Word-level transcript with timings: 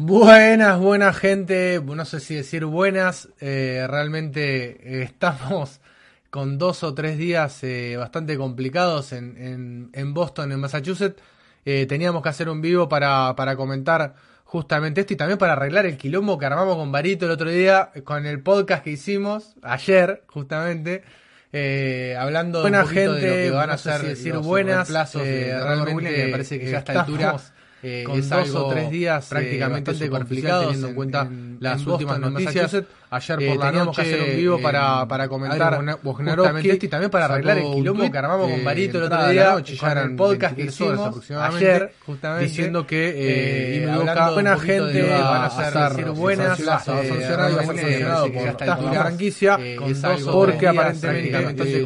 Buenas, 0.00 0.78
buenas 0.78 1.16
gente, 1.16 1.82
no 1.84 2.04
sé 2.04 2.20
si 2.20 2.36
decir 2.36 2.64
buenas, 2.64 3.30
eh, 3.40 3.84
realmente 3.88 5.00
eh, 5.00 5.02
estamos 5.02 5.80
con 6.30 6.56
dos 6.56 6.84
o 6.84 6.94
tres 6.94 7.18
días 7.18 7.64
eh, 7.64 7.96
bastante 7.96 8.36
complicados 8.36 9.10
en, 9.12 9.36
en, 9.36 9.90
en, 9.92 10.14
Boston, 10.14 10.52
en 10.52 10.60
Massachusetts. 10.60 11.20
Eh, 11.64 11.86
teníamos 11.86 12.22
que 12.22 12.28
hacer 12.28 12.48
un 12.48 12.60
vivo 12.60 12.88
para, 12.88 13.34
para 13.34 13.56
comentar 13.56 14.14
justamente 14.44 15.00
esto 15.00 15.14
y 15.14 15.16
también 15.16 15.36
para 15.36 15.54
arreglar 15.54 15.84
el 15.84 15.96
quilombo 15.96 16.38
que 16.38 16.46
armamos 16.46 16.76
con 16.76 16.92
Barito 16.92 17.26
el 17.26 17.32
otro 17.32 17.50
día 17.50 17.90
con 18.04 18.24
el 18.24 18.40
podcast 18.40 18.84
que 18.84 18.90
hicimos 18.90 19.56
ayer, 19.62 20.22
justamente. 20.28 21.02
Eh, 21.52 22.14
hablando 22.16 22.60
buena 22.60 22.86
gente, 22.86 23.20
de 23.20 23.28
lo 23.28 23.34
que 23.34 23.50
van 23.50 23.70
a 23.70 23.72
no 23.72 23.78
sé 23.78 23.90
hacer 23.90 24.02
si 24.02 24.08
decir 24.10 24.34
los 24.34 24.46
buenas, 24.46 24.86
reemplazos 24.86 25.22
de 25.22 25.48
eh, 25.48 25.60
realmente 25.60 26.24
me 26.26 26.30
parece 26.30 26.60
que 26.60 26.70
ya 26.70 26.76
a 26.76 26.80
esta 26.80 27.00
altura, 27.00 27.36
eh, 27.82 28.04
con 28.04 28.18
es 28.18 28.28
dos 28.28 28.38
algo 28.38 28.66
o 28.66 28.70
tres 28.70 28.90
días, 28.90 29.24
eh, 29.24 29.28
prácticamente 29.30 29.90
bastante 29.92 30.10
complicados 30.10 30.64
teniendo 30.66 30.88
en 30.88 30.94
cuenta 30.94 31.30
las 31.60 31.82
en 31.82 31.88
últimas 31.88 32.20
Boston, 32.20 32.34
noticias. 32.34 32.76
Ayer 33.10 33.42
Eh, 33.42 33.48
por 33.48 33.64
la 33.64 33.72
noche 33.72 34.02
que 34.02 34.02
hacer 34.02 34.30
un 34.30 34.36
vivo 34.36 34.58
eh, 34.58 34.62
para, 34.62 35.08
para 35.08 35.28
comentar 35.28 35.78
justamente 36.02 36.72
esto 36.72 36.86
y 36.86 36.88
también 36.88 37.10
para 37.10 37.24
arreglar 37.24 37.58
el 37.58 37.64
quilombo 37.74 38.10
que 38.10 38.18
armamos 38.18 38.48
eh, 38.48 38.52
con 38.54 38.64
Barito 38.64 38.98
el 38.98 39.04
otro 39.04 39.28
día 39.28 39.50
noche, 39.52 39.76
con 39.78 39.98
el 39.98 40.16
podcast 40.16 40.54
que 40.56 40.62
23 40.62 40.80
horas 40.80 40.92
hicimos 40.92 41.08
aproximadamente, 41.08 41.66
ayer 41.66 41.92
justamente 42.04 42.44
diciendo 42.44 42.86
que 42.86 43.08
eh, 43.08 43.84
eh, 43.84 43.90
hablando 43.90 44.32
buena 44.34 44.58
gente, 44.58 45.02
van 45.08 45.42
a 45.44 45.50
ser 45.50 46.04
buenas, 46.12 46.60
eh, 46.60 46.64
sancionado 46.64 48.32
por 48.32 48.48
altura, 48.48 49.00
franquicia, 49.00 49.58
eh, 49.60 49.76
con 49.76 50.22
porque 50.32 50.68
aparentemente 50.68 51.82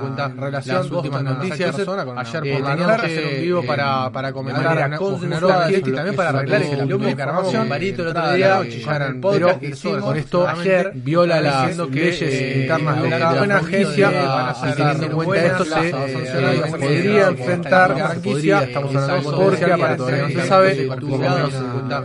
cuenta 0.00 0.28
relación 0.28 0.76
las 0.76 0.90
últimas 0.90 1.22
noticias. 1.22 1.76
Con 1.84 2.18
Ayer 2.18 2.46
eh, 2.46 2.52
por 2.54 2.62
la 2.62 2.76
noche, 2.76 3.06
hacer 3.06 3.26
un 3.36 3.42
vivo 3.42 3.62
eh, 3.62 3.66
para, 3.66 4.10
para 4.10 4.32
comentar 4.32 4.96
con 4.96 5.20
y 5.22 5.92
también 5.92 6.16
para 6.16 6.28
arreglar 6.30 6.62
el 6.62 6.70
quilombo 6.70 7.16
que 7.16 7.22
armamos 7.22 7.54
con 7.54 7.68
Barito 7.68 8.02
el 8.02 8.08
otro 8.08 8.32
día, 8.34 8.60
eran 8.60 9.14
el 9.14 9.20
podcast 9.20 9.60
que 9.60 9.66
hicimos 9.68 10.29
con 10.30 10.48
esto 10.50 10.60
ayer, 10.60 10.92
viola 10.94 11.40
las 11.40 11.76
leyes 11.76 12.22
eh, 12.22 12.60
internas 12.62 13.02
de 13.02 13.10
la 13.10 13.32
de 13.32 13.38
buena 13.38 13.56
agencia, 13.58 14.10
y 14.10 14.72
teniendo 14.76 15.06
en 15.06 15.12
cuenta 15.12 15.46
esto 15.46 15.64
se 15.64 15.88
eh, 15.88 15.92
eh, 15.92 16.62
eh, 16.66 16.70
podría 16.70 17.20
eh, 17.20 17.28
enfrentar 17.28 17.90
eh, 17.90 17.94
franquicia, 18.04 18.58
podría, 18.58 18.66
estamos 18.68 18.94
eh, 18.94 18.98
hablando 18.98 19.30
porque 19.38 19.64
porque 19.78 19.96
todavía 19.96 20.22
no 20.22 20.28
se 20.30 20.48
sabe, 20.48 20.74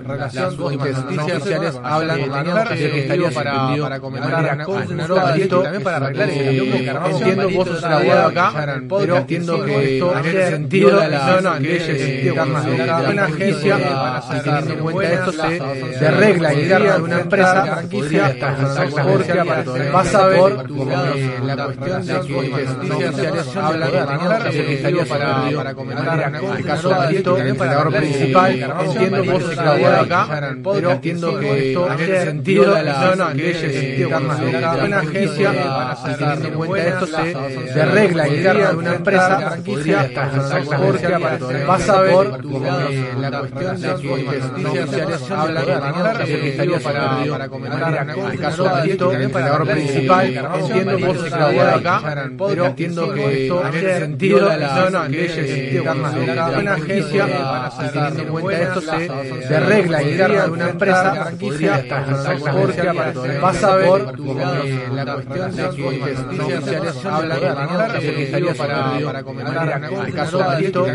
relación 0.03 0.58
no 0.58 0.92
noticias 0.92 1.38
oficiales 1.38 1.76
hablan 1.84 2.20
eh, 2.20 2.23
de 2.23 2.92
que 2.92 3.00
estaría 3.02 3.31
para- 3.31 3.52
suspendido 3.52 3.84
para 3.86 4.00
comentar 4.00 4.34
Adrian 4.36 4.62
a 4.62 4.68
Wojnarowski, 4.68 5.23
Wojnarowski, 5.26 5.48
también 5.64 5.84
para 5.84 5.98
arreglar 5.98 6.30
el 6.30 6.50
quilombo 6.50 6.78
que 6.78 6.90
armamos 6.90 7.22
entiendo 7.22 7.44
con 7.44 7.53
vos 7.56 7.68
sos 7.68 7.84
el 7.84 7.94
abogado 7.94 8.28
acá 8.28 8.80
pero 9.00 9.18
entiendo 9.18 9.64
que 9.66 9.94
esto 9.96 10.18
ese 10.20 10.50
sentido 10.50 10.90
las 11.09 11.62
leyes 11.62 12.26
internas 12.26 12.66
de 12.66 12.78
la 12.86 13.02
buena 13.02 13.26
agencia 13.26 13.78
y 14.36 14.40
teniendo 14.44 14.73
en 14.73 14.80
cuenta 14.80 15.14
esto 15.14 15.31
se 15.31 15.56
eh, 15.58 15.96
se 16.00 16.08
arregla 16.08 16.53
interna 16.53 16.94
de 16.98 17.02
una 17.02 17.20
empresa 17.22 17.66
franquicia, 17.66 18.14
porque 18.19 19.31
eh, 19.85 19.89
vas 19.91 20.16
a 20.16 20.27
ver 20.27 20.41
eh, 21.16 21.39
la 21.44 21.66
cuestión 21.66 22.05
de 22.05 22.13
que 22.22 22.88
no 22.88 22.97
oficiales 22.97 23.55
hablan 23.57 23.91
de 24.52 24.63
que 24.94 25.05
para- 25.05 25.75
comentar 25.75 26.19
en 26.27 26.35
el 26.35 26.41
Wojnarowski, 26.41 26.63
caso 26.63 26.89
de 26.89 26.95
Barito, 26.95 27.38
el 27.38 27.47
entrenador 27.47 27.94
principal, 27.95 28.53
que 28.55 28.85
entiendo 28.85 29.17
con 29.17 29.33
vos 29.33 29.44
sos 29.44 29.57
acá, 29.59 30.55
pero 30.73 30.91
entiendo 30.91 31.39
que 31.39 31.45
que 31.45 31.67
esto 31.69 31.94
ese 31.94 32.23
sentido 32.25 32.63
viola 32.63 32.83
las 32.83 33.17
las 33.17 33.35
leyes 33.35 33.61
leyes 33.61 33.83
internas 33.99 34.39
de 34.39 34.52
la 34.61 34.75
buena 34.75 35.00
agencia 35.00 35.52
y 35.53 36.13
teniendo 36.16 36.47
en 36.47 36.53
cuenta 36.53 36.88
esto 36.88 37.07
se 37.73 37.81
arregla 37.81 38.27
interna 38.27 38.69
de 38.69 38.75
una 38.75 38.95
empresa 38.95 39.57
porque 40.77 41.63
vas 41.67 41.89
a 41.89 42.02
ver 42.02 42.45
la 43.19 43.39
cuestión 43.39 43.81
de 43.81 43.95
que 43.95 44.61
no 44.61 44.72
oficiales 44.72 45.31
hablan 45.31 45.63
por 45.66 45.79
la 45.81 45.91
noche 45.91 46.38
de 46.38 46.67
que 46.67 46.79
para 46.79 47.50
comentar 47.50 48.05
en 48.09 48.31
el 48.31 48.39
caso 48.39 48.64
de 48.64 48.70
Barito, 48.70 49.11
el 49.11 49.22
entrenador 49.22 49.67
principal, 49.67 50.25
entiendo 50.28 50.91
el 50.91 51.34
abogado 51.34 51.75
acá, 51.75 52.29
pero 52.47 52.66
entiendo 52.66 53.13
que 53.13 53.44
esto 53.44 53.68
en 53.68 53.75
ese 53.75 54.00
sentido 54.00 54.50
las 54.50 55.09
leyes 55.09 55.57
internas 55.74 56.16
de 56.16 56.35
la 56.35 56.78
y 56.85 57.90
teniendo 57.91 58.22
en 58.22 58.28
cuenta 58.29 58.63
esto 58.63 58.81
se 58.81 59.47
se 59.47 59.56
arregla 59.56 60.03
interna 60.03 60.44
de 60.44 60.52
una 60.52 60.69
empresa 60.69 61.16
franquicia 61.16 61.85
porque 62.52 63.40
vas 63.41 63.63
a 63.63 63.75
ver 63.75 64.19
la 64.91 65.13
cuestión 65.16 65.56
de 65.56 65.69
que 65.69 66.13
no 66.38 66.47
oficiales 66.47 67.06
hablan 67.06 67.40
por 67.40 67.56
la 67.56 67.88
noche 67.88 68.12
de 68.12 68.41
que 68.41 68.56
para 69.06 69.24
comentar 69.24 69.84
en 69.84 70.06
el 70.06 70.13
caso 70.13 70.38
de 70.38 70.44
Barito, 70.44 70.85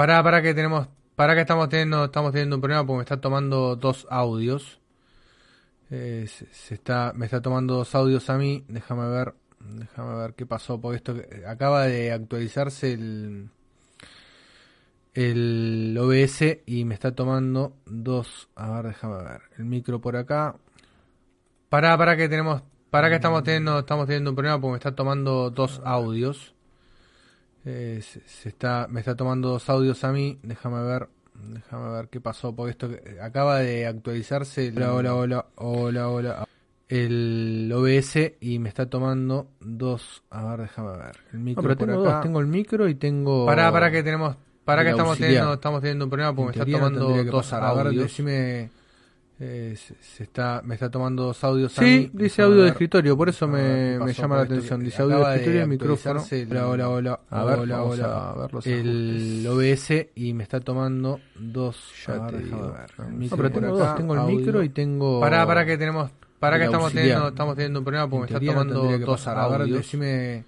Para, 0.00 0.22
para 0.22 0.40
que 0.40 0.54
tenemos, 0.54 0.88
para 1.14 1.34
que 1.34 1.42
estamos 1.42 1.68
teniendo, 1.68 2.06
estamos 2.06 2.32
teniendo 2.32 2.56
un 2.56 2.62
problema 2.62 2.86
porque 2.86 2.96
me 2.96 3.02
está 3.02 3.20
tomando 3.20 3.76
dos 3.76 4.06
audios. 4.08 4.80
Eh, 5.90 6.26
se, 6.26 6.72
está, 6.72 7.12
me 7.14 7.26
está 7.26 7.42
tomando 7.42 7.74
dos 7.74 7.94
audios 7.94 8.30
a 8.30 8.38
mí. 8.38 8.64
Déjame 8.66 9.06
ver, 9.10 9.34
déjame 9.60 10.16
ver 10.16 10.32
qué 10.32 10.46
pasó 10.46 10.80
porque 10.80 10.96
esto 10.96 11.14
acaba 11.46 11.84
de 11.84 12.12
actualizarse 12.12 12.94
el 12.94 13.50
el 15.12 15.94
OBS 16.00 16.60
y 16.64 16.86
me 16.86 16.94
está 16.94 17.14
tomando 17.14 17.76
dos. 17.84 18.48
A 18.54 18.70
ver, 18.76 18.86
déjame 18.86 19.22
ver. 19.22 19.42
El 19.58 19.66
micro 19.66 20.00
por 20.00 20.16
acá. 20.16 20.56
Para, 21.68 21.98
para 21.98 22.16
que 22.16 22.26
tenemos, 22.26 22.62
para 22.88 23.10
que 23.10 23.16
estamos 23.16 23.42
teniendo, 23.42 23.80
estamos 23.80 24.06
teniendo 24.06 24.30
un 24.30 24.36
problema 24.36 24.58
porque 24.58 24.72
me 24.72 24.78
está 24.78 24.94
tomando 24.94 25.50
dos 25.50 25.82
audios. 25.84 26.54
Eh, 27.64 28.00
se, 28.02 28.20
se 28.26 28.48
está, 28.48 28.86
me 28.88 29.00
está 29.00 29.14
tomando 29.16 29.50
dos 29.50 29.68
audios 29.68 30.02
a 30.04 30.12
mí. 30.12 30.38
Déjame 30.42 30.82
ver, 30.82 31.08
déjame 31.52 31.90
ver 31.92 32.08
qué 32.08 32.20
pasó 32.20 32.54
porque 32.54 32.70
esto 32.72 32.88
que- 32.88 33.20
acaba 33.20 33.58
de 33.58 33.86
actualizarse. 33.86 34.68
el- 34.68 34.82
Hola, 34.82 35.14
hola, 35.14 35.14
hola, 35.14 35.46
hola, 35.56 36.08
hola. 36.08 36.48
El 36.88 37.70
OBS 37.72 38.36
y 38.40 38.58
me 38.58 38.68
está 38.68 38.86
tomando 38.86 39.48
dos. 39.60 40.24
A 40.30 40.44
ver, 40.44 40.62
déjame 40.62 40.96
ver. 40.96 41.16
El 41.32 41.38
micro 41.40 41.62
pero 41.62 41.76
por 41.76 41.86
tengo 41.88 42.00
acá. 42.02 42.12
dos, 42.14 42.22
tengo 42.22 42.40
el 42.40 42.46
micro 42.48 42.88
y 42.88 42.94
tengo 42.96 43.46
Para, 43.46 43.70
para 43.70 43.90
que 43.92 44.02
tenemos, 44.02 44.36
para 44.64 44.82
el 44.82 44.86
que 44.86 44.90
estamos 44.90 45.10
auxiliar. 45.10 45.30
teniendo, 45.32 45.54
estamos 45.54 45.80
teniendo 45.82 46.04
un 46.06 46.10
problema 46.10 46.34
porque 46.34 46.58
me 46.58 46.64
está 46.64 46.78
no 46.78 46.78
tomando 46.90 47.14
que 47.14 47.24
dos 47.30 47.44
pasar. 47.46 47.62
A 47.62 47.74
ver, 47.74 47.86
audios. 47.88 48.02
decime- 48.04 48.70
Eh, 49.42 49.74
se, 49.74 49.94
se 50.02 50.24
está, 50.24 50.60
me 50.62 50.74
está 50.74 50.90
tomando 50.90 51.22
dos 51.24 51.42
audios. 51.44 51.72
Sí, 51.72 52.10
dice 52.12 52.42
audio 52.42 52.62
de 52.62 52.68
escritorio, 52.68 53.16
por 53.16 53.30
eso 53.30 53.48
me, 53.48 53.98
me 53.98 54.12
llama 54.12 54.36
la 54.36 54.42
atención. 54.42 54.84
Dice 54.84 55.00
audio 55.00 55.18
de 55.24 55.30
escritorio 55.34 55.62
y 55.62 55.66
micrófono. 55.66 56.22
el- 56.30 56.48
Hola, 56.50 56.68
hola, 56.68 56.88
hola. 56.90 57.20
A 57.30 57.44
ver, 57.44 57.58
hola, 57.60 57.82
hola. 57.82 58.30
a 58.30 58.34
ver 58.34 58.52
los 58.52 58.66
el 58.66 59.46
OBS 59.48 60.10
y 60.14 60.34
me 60.34 60.42
está 60.42 60.60
tomando 60.60 61.20
dos. 61.38 61.78
Ya 62.06 62.26
te 62.26 62.36
digo. 62.38 62.74
No, 63.08 63.36
pero 63.36 63.50
tengo 63.50 63.74
acá, 63.76 63.84
dos, 63.86 63.96
tengo 63.96 64.12
el 64.12 64.20
audio. 64.20 64.36
micro 64.36 64.62
y 64.62 64.68
tengo... 64.68 65.20
Para, 65.20 65.46
para 65.46 65.64
que 65.64 65.78
tenemos, 65.78 66.10
para 66.38 66.58
que 66.58 66.64
estamos 66.64 66.84
auxiliar. 66.84 67.06
teniendo, 67.06 67.28
estamos 67.28 67.54
teniendo 67.54 67.78
un 67.78 67.84
problema 67.86 68.10
porque 68.10 68.34
me 68.34 68.38
está 68.40 68.52
no 68.52 68.52
tomando 68.68 68.98
dos. 69.06 69.26
A 69.26 69.48
ver, 69.48 69.66
decime... 69.68 70.44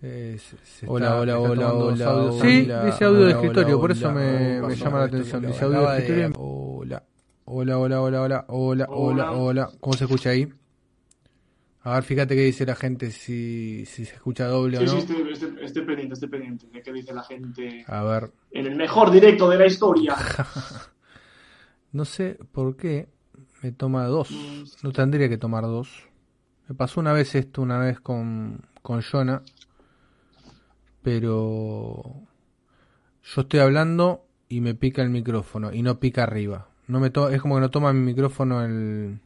Eh, 0.00 0.38
se- 0.38 0.56
se 0.64 0.86
Hola, 0.86 1.06
está- 1.22 1.38
hola, 1.40 1.72
hola. 1.72 2.32
Sí, 2.42 2.68
dice 2.84 3.04
audio 3.04 3.24
de 3.24 3.32
escritorio, 3.32 3.80
por 3.80 3.90
eso 3.90 4.12
me, 4.12 4.60
llama 4.76 4.98
la 4.98 5.04
atención. 5.06 5.46
Dice 5.46 5.64
audio 5.64 5.88
de- 5.88 5.98
escritorio. 5.98 6.32
Hola, 7.50 7.78
hola, 7.78 8.02
hola, 8.02 8.20
hola, 8.22 8.44
hola, 8.48 8.86
hola, 8.90 9.32
hola. 9.32 9.70
¿Cómo 9.80 9.94
se 9.96 10.04
escucha 10.04 10.30
ahí? 10.30 10.48
A 11.82 11.94
ver, 11.94 12.02
fíjate 12.02 12.34
qué 12.34 12.42
dice 12.42 12.66
la 12.66 12.74
gente, 12.74 13.10
si, 13.10 13.86
si 13.86 14.04
se 14.04 14.16
escucha 14.16 14.46
doble 14.46 14.76
Sí, 14.78 14.84
o 14.84 14.86
sí, 14.86 14.92
no. 14.92 14.98
estoy, 14.98 15.32
estoy- 15.32 15.64
estoy 15.64 15.82
pendiente, 15.86 16.14
estoy 16.14 16.28
pendiente 16.28 16.66
de 16.66 16.82
qué 16.82 16.92
dice 16.92 17.14
la 17.14 17.22
gente 17.22 17.84
A 17.86 18.02
ver, 18.04 18.32
en 18.50 18.66
el 18.66 18.76
mejor 18.76 19.10
directo 19.10 19.48
de 19.48 19.56
la 19.56 19.66
historia. 19.66 20.14
no 21.92 22.04
sé 22.04 22.38
por 22.52 22.76
qué 22.76 23.08
me 23.62 23.72
toma 23.72 24.04
dos. 24.06 24.28
No 24.82 24.92
tendría 24.92 25.28
que 25.30 25.38
tomar 25.38 25.62
dos. 25.64 25.88
Me 26.68 26.74
pasó 26.74 27.00
una 27.00 27.14
vez 27.14 27.34
esto, 27.34 27.62
una 27.62 27.78
vez 27.78 27.98
con, 28.00 28.60
con 28.82 29.00
Jonah. 29.00 29.42
Pero 31.02 32.02
yo 33.22 33.40
estoy 33.40 33.60
hablando 33.60 34.26
y 34.50 34.60
me 34.60 34.74
pica 34.74 35.00
el 35.02 35.08
micrófono 35.08 35.72
y 35.72 35.82
no 35.82 35.98
pica 35.98 36.24
arriba. 36.24 36.67
No 36.88 37.00
me 37.00 37.08
es 37.08 37.42
como 37.42 37.54
que 37.54 37.60
no 37.60 37.70
toma 37.70 37.92
mi 37.92 38.00
micrófono 38.00 38.64
el... 38.64 39.20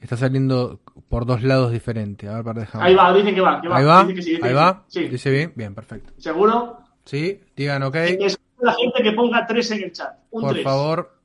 Está 0.00 0.16
saliendo 0.16 0.80
por 1.08 1.26
dos 1.26 1.42
lados 1.42 1.70
diferentes. 1.70 2.28
A 2.28 2.36
ver, 2.36 2.44
para 2.44 2.60
dejar. 2.60 2.82
Ahí 2.82 2.94
va, 2.94 3.12
dice 3.12 3.32
que 3.32 3.40
va. 3.40 3.60
Ahí 3.60 3.84
va. 3.84 4.00
Ahí 4.00 4.52
va. 4.52 4.84
Dice 4.88 5.30
bien. 5.30 5.52
Bien, 5.54 5.74
perfecto. 5.74 6.12
¿Seguro? 6.18 6.78
Sí, 7.04 7.40
digan 7.54 7.84
ok. 7.84 7.94
la 7.94 8.74
gente 8.74 9.02
que 9.02 9.12
ponga 9.12 9.46
tres 9.46 9.70
en 9.70 9.84
el 9.84 9.92
chat. 9.92 10.18
Un 10.30 10.42
por 10.42 10.60
favor. 10.62 11.18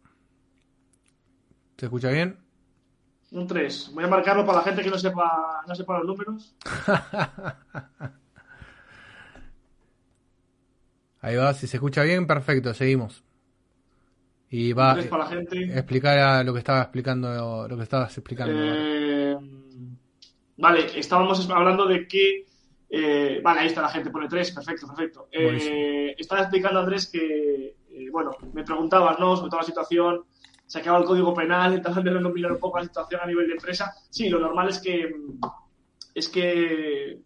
¿Se 1.77 1.85
escucha 1.85 2.09
bien? 2.09 2.37
Un 3.31 3.45
3. 3.45 3.91
Voy 3.93 4.03
a 4.03 4.07
marcarlo 4.07 4.45
para 4.45 4.59
la 4.59 4.63
gente 4.63 4.83
que 4.83 4.89
no 4.89 4.97
sepa, 4.97 5.63
no 5.67 5.75
sepa 5.75 5.97
los 5.99 6.07
números. 6.07 6.55
Ahí 11.21 11.35
va, 11.35 11.53
si 11.53 11.67
se 11.67 11.77
escucha 11.77 12.03
bien, 12.03 12.25
perfecto, 12.25 12.73
seguimos. 12.73 13.23
Y 14.49 14.71
va 14.73 14.93
a 14.93 14.99
explicar 14.99 16.45
lo 16.45 16.53
que 16.53 16.59
estaba 16.59 16.81
explicando, 16.81 17.67
lo 17.67 17.77
que 17.77 17.83
estabas 17.83 18.17
explicando. 18.17 18.53
Eh, 18.55 19.37
vale, 20.57 20.87
estábamos 20.97 21.49
hablando 21.49 21.85
de 21.85 22.07
que 22.07 22.45
eh, 22.89 23.41
vale, 23.43 23.61
ahí 23.61 23.67
está 23.67 23.81
la 23.81 23.89
gente, 23.89 24.09
pone 24.09 24.29
3, 24.29 24.51
perfecto, 24.51 24.87
perfecto. 24.87 25.27
Eh, 25.31 26.15
estaba 26.17 26.41
explicando 26.41 26.79
Andrés 26.79 27.07
que, 27.07 27.75
bueno, 28.11 28.31
me 28.53 28.63
preguntabas, 28.63 29.19
¿no? 29.19 29.35
Sobre 29.35 29.49
toda 29.49 29.61
la 29.63 29.67
situación, 29.67 30.23
se 30.65 30.79
acaba 30.79 30.99
el 30.99 31.05
código 31.05 31.33
penal, 31.33 31.73
intentando 31.75 32.11
de 32.11 32.51
un 32.51 32.59
poco 32.59 32.77
la 32.77 32.85
situación 32.85 33.21
a 33.21 33.27
nivel 33.27 33.47
de 33.47 33.53
empresa. 33.53 33.93
Sí, 34.09 34.29
lo 34.29 34.39
normal 34.39 34.69
es 34.69 34.79
que, 34.79 35.13
es 36.15 36.29
que 36.29 37.19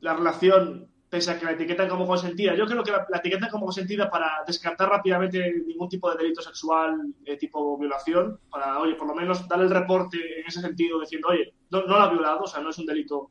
la 0.00 0.14
relación 0.14 0.88
pese 1.14 1.30
a 1.30 1.38
que 1.38 1.44
la 1.44 1.52
etiquetan 1.52 1.88
como 1.88 2.08
consentida. 2.08 2.56
Yo 2.56 2.66
creo 2.66 2.82
que 2.82 2.90
la, 2.90 3.06
etiquetan 3.20 3.48
como 3.48 3.66
consentida 3.66 4.10
para 4.10 4.42
descartar 4.44 4.88
rápidamente 4.88 5.62
ningún 5.64 5.88
tipo 5.88 6.10
de 6.10 6.16
delito 6.16 6.42
sexual 6.42 7.14
eh, 7.24 7.36
tipo 7.36 7.78
violación, 7.78 8.40
para, 8.50 8.80
oye, 8.80 8.96
por 8.96 9.06
lo 9.06 9.14
menos 9.14 9.46
dar 9.46 9.60
el 9.60 9.70
reporte 9.70 10.18
en 10.40 10.44
ese 10.44 10.60
sentido 10.60 10.98
diciendo, 10.98 11.28
oye, 11.28 11.54
no, 11.70 11.86
la 11.86 12.02
ha 12.02 12.10
violado, 12.10 12.40
o 12.40 12.46
sea, 12.48 12.60
no 12.60 12.70
es 12.70 12.78
un 12.78 12.86
delito 12.86 13.30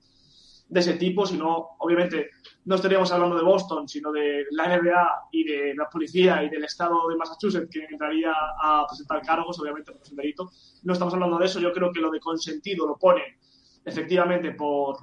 de 0.69 0.79
ese 0.79 0.93
tipo, 0.93 1.25
sino, 1.25 1.71
obviamente, 1.79 2.29
no 2.63 2.75
estaríamos 2.75 3.11
hablando 3.11 3.35
de 3.35 3.43
Boston, 3.43 3.85
sino 3.89 4.13
de 4.13 4.45
la 4.51 4.77
NBA 4.77 5.07
y 5.33 5.43
de 5.43 5.75
la 5.75 5.89
policía 5.89 6.41
y 6.41 6.49
del 6.49 6.63
estado 6.63 7.09
de 7.09 7.17
Massachusetts 7.17 7.67
que 7.69 7.83
entraría 7.83 8.31
a 8.31 8.85
presentar 8.87 9.21
cargos, 9.23 9.59
obviamente, 9.59 9.91
es 10.01 10.09
un 10.09 10.15
delito. 10.15 10.49
No 10.83 10.93
estamos 10.93 11.13
hablando 11.13 11.37
de 11.37 11.47
eso, 11.47 11.59
yo 11.59 11.73
creo 11.73 11.91
que 11.91 11.99
lo 11.99 12.09
de 12.09 12.21
consentido 12.21 12.87
lo 12.87 12.95
pone 12.95 13.39
efectivamente 13.83 14.51
por 14.51 14.99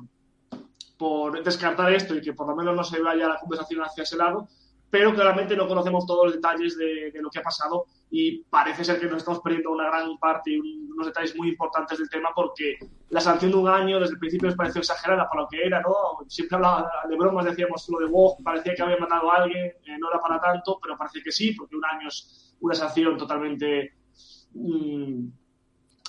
por 1.01 1.43
descartar 1.43 1.91
esto 1.95 2.15
y 2.15 2.21
que 2.21 2.35
por 2.35 2.47
lo 2.47 2.55
menos 2.55 2.77
no 2.77 2.85
se 2.85 3.01
vaya 3.01 3.27
la 3.27 3.39
conversación 3.41 3.81
hacia 3.81 4.03
ese 4.03 4.19
lado, 4.19 4.47
pero 4.91 5.15
claramente 5.15 5.57
no 5.57 5.67
conocemos 5.67 6.05
todos 6.05 6.27
los 6.27 6.35
detalles 6.35 6.77
de, 6.77 7.11
lo 7.23 7.31
que 7.31 7.39
ha 7.39 7.43
pasado 7.43 7.87
y 8.11 8.43
parece 8.45 8.85
ser 8.85 9.01
que 9.01 9.07
nos 9.07 9.17
estamos 9.17 9.41
perdiendo 9.41 9.71
una 9.71 9.87
gran 9.87 10.19
parte 10.19 10.51
y 10.51 10.59
unos 10.59 11.07
detalles 11.07 11.35
muy 11.37 11.49
importantes 11.49 11.97
del 11.97 12.11
tema 12.11 12.29
porque 12.37 12.77
la 13.09 13.23
sanción 13.23 13.51
de 13.51 13.57
un 13.57 13.69
año 13.69 13.99
desde 13.99 14.13
el 14.13 14.19
principio 14.19 14.49
nos 14.49 14.59
pareció 14.59 14.83
exagerada 14.83 15.27
para 15.27 15.41
lo 15.41 15.49
que 15.49 15.65
era, 15.65 15.81
¿no? 15.81 15.95
Siempre 16.29 16.57
hablaba 16.57 16.91
de 17.09 17.17
bromas, 17.17 17.47
decíamos 17.47 17.89
lo 17.89 17.99
de 17.99 18.05
Wog, 18.05 18.43
parecía 18.45 18.75
que 18.75 18.83
había 18.83 18.99
matado 18.99 19.33
a 19.33 19.37
alguien, 19.37 19.69
eh, 19.69 19.97
no 19.99 20.11
era 20.11 20.21
para 20.21 20.39
tanto, 20.39 20.79
pero 20.83 20.99
parece 20.99 21.23
que 21.23 21.33
sí, 21.33 21.53
porque 21.53 21.77
un 21.77 21.85
año 21.87 22.09
es 22.09 22.55
una 22.61 22.75
sanción 22.75 23.17
totalmente, 23.17 23.95
mm, 24.53 25.29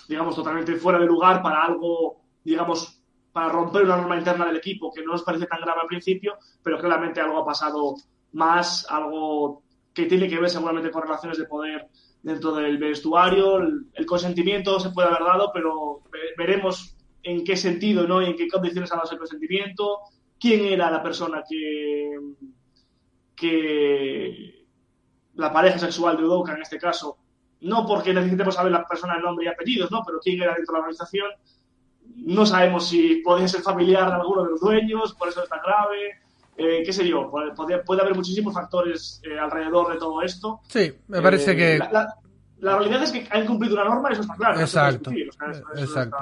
digamos, 0.09 0.35
totalmente 0.35 0.75
fuera 0.75 0.99
de 0.99 1.05
lugar 1.05 1.41
para 1.41 1.63
algo, 1.63 2.23
digamos, 2.43 3.00
para 3.31 3.49
romper 3.49 3.83
una 3.83 3.97
norma 3.97 4.17
interna 4.17 4.45
del 4.45 4.57
equipo 4.57 4.91
que 4.91 5.03
no 5.03 5.13
nos 5.13 5.23
parece 5.23 5.45
tan 5.45 5.61
grave 5.61 5.81
al 5.81 5.87
principio, 5.87 6.37
pero 6.63 6.79
claramente 6.79 7.21
algo 7.21 7.39
ha 7.39 7.45
pasado 7.45 7.95
más, 8.33 8.85
algo 8.89 9.63
que 9.93 10.05
tiene 10.05 10.27
que 10.27 10.39
ver 10.39 10.49
seguramente 10.49 10.91
con 10.91 11.03
relaciones 11.03 11.37
de 11.37 11.45
poder 11.45 11.87
dentro 12.23 12.53
del 12.53 12.77
vestuario, 12.77 13.57
el, 13.57 14.05
consentimiento 14.05 14.79
se 14.79 14.91
puede 14.91 15.07
haber 15.07 15.23
dado, 15.23 15.51
pero 15.53 16.03
veremos 16.37 16.95
en 17.23 17.43
qué 17.43 17.55
sentido 17.55 18.07
¿no? 18.07 18.21
y 18.21 18.25
en 18.25 18.35
qué 18.35 18.47
condiciones 18.47 18.91
ha 18.91 18.95
dado 18.95 19.07
ese 19.07 19.17
consentimiento, 19.17 19.99
quién 20.39 20.65
era 20.65 20.91
la 20.91 21.01
persona 21.01 21.43
que, 21.47 22.17
que 23.35 24.65
la 25.35 25.51
pareja 25.51 25.79
sexual 25.79 26.17
de 26.17 26.25
Udoka 26.25 26.53
en 26.53 26.61
este 26.61 26.77
caso, 26.77 27.17
no 27.61 27.85
porque 27.85 28.13
necesitemos 28.13 28.55
saber 28.55 28.71
la 28.71 28.87
persona, 28.87 29.15
el 29.15 29.23
nombre 29.23 29.45
y 29.45 29.49
apellidos, 29.49 29.91
¿no? 29.91 30.01
pero 30.05 30.19
quién 30.19 30.41
era 30.41 30.53
dentro 30.55 30.73
de 30.73 30.79
la 30.79 30.85
organización, 30.85 31.31
no 32.17 32.45
sabemos 32.45 32.89
si 32.89 33.17
puede 33.17 33.47
ser 33.47 33.61
familiar 33.61 34.07
de 34.07 34.13
alguno 34.13 34.43
de 34.43 34.51
los 34.51 34.61
dueños, 34.61 35.13
por 35.13 35.29
eso 35.29 35.43
es 35.43 35.49
tan 35.49 35.59
grave. 35.61 36.21
Eh, 36.57 36.83
qué 36.85 36.93
sé 36.93 37.07
yo, 37.07 37.29
puede, 37.29 37.79
puede 37.79 38.01
haber 38.01 38.15
muchísimos 38.15 38.53
factores 38.53 39.21
eh, 39.23 39.39
alrededor 39.39 39.93
de 39.93 39.99
todo 39.99 40.21
esto. 40.21 40.61
Sí, 40.67 40.93
me 41.07 41.21
parece 41.21 41.51
eh, 41.51 41.55
que... 41.55 41.79
La, 42.59 42.77
realidad 42.77 43.01
es 43.01 43.11
que 43.11 43.27
han 43.31 43.43
incumplido 43.43 43.73
una 43.73 43.85
norma, 43.85 44.09
eso 44.09 44.21
está 44.21 44.35
claro. 44.35 44.59
Exacto. 44.59 45.11
exacto. 45.75 46.17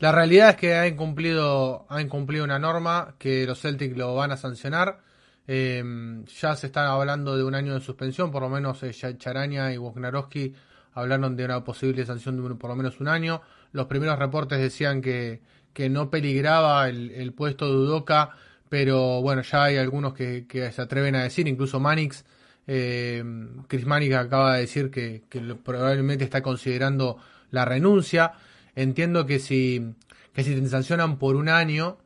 La 0.00 0.10
realidad 0.10 0.50
es 0.50 0.56
que 0.56 0.74
ha 0.74 0.88
incumplido, 0.88 1.86
ha 1.88 2.00
incumplido 2.00 2.42
una 2.42 2.58
norma 2.58 3.14
que 3.18 3.46
los 3.46 3.60
Celtics 3.60 3.96
lo 3.96 4.16
van 4.16 4.32
a 4.32 4.36
sancionar. 4.36 4.98
ya 5.46 6.56
se 6.56 6.66
está 6.66 6.88
hablando 6.88 7.36
de 7.36 7.44
un 7.44 7.54
año 7.54 7.74
de 7.74 7.80
suspensión, 7.80 8.32
por 8.32 8.42
lo 8.42 8.48
menos 8.48 8.80
Charaña 9.18 9.72
y 9.72 9.78
Wojnarowski 9.78 10.52
hablaron 10.94 11.36
de 11.36 11.44
una 11.44 11.62
posible 11.62 12.04
sanción 12.04 12.36
de 12.36 12.54
por 12.56 12.70
lo 12.70 12.76
menos 12.76 13.00
un 13.00 13.08
año. 13.08 13.42
Los 13.72 13.86
primeros 13.86 14.18
reportes 14.18 14.58
decían 14.58 15.00
que, 15.00 15.40
que 15.72 15.88
no 15.88 16.10
peligraba 16.10 16.88
el, 16.88 17.32
puesto 17.32 17.66
de 17.66 17.76
Udoca, 17.76 18.30
pero 18.68 19.20
bueno, 19.20 19.42
ya 19.42 19.64
hay 19.64 19.76
algunos 19.76 20.14
que, 20.14 20.46
se 20.72 20.82
atreven 20.82 21.14
a 21.16 21.22
decir, 21.22 21.48
incluso 21.48 21.80
Manix, 21.80 22.24
eh, 22.66 23.24
Chris 23.68 23.86
Manix 23.86 24.14
acaba 24.14 24.54
de 24.54 24.60
decir 24.60 24.90
que, 24.90 25.22
probablemente 25.64 26.24
está 26.24 26.42
considerando 26.42 27.18
la 27.50 27.64
renuncia. 27.64 28.32
Entiendo 28.74 29.26
que 29.26 29.38
si, 29.38 29.94
que 30.32 30.44
si 30.44 30.54
te 30.54 30.68
sancionan 30.68 31.18
por 31.18 31.36
un 31.36 31.48
año, 31.48 31.98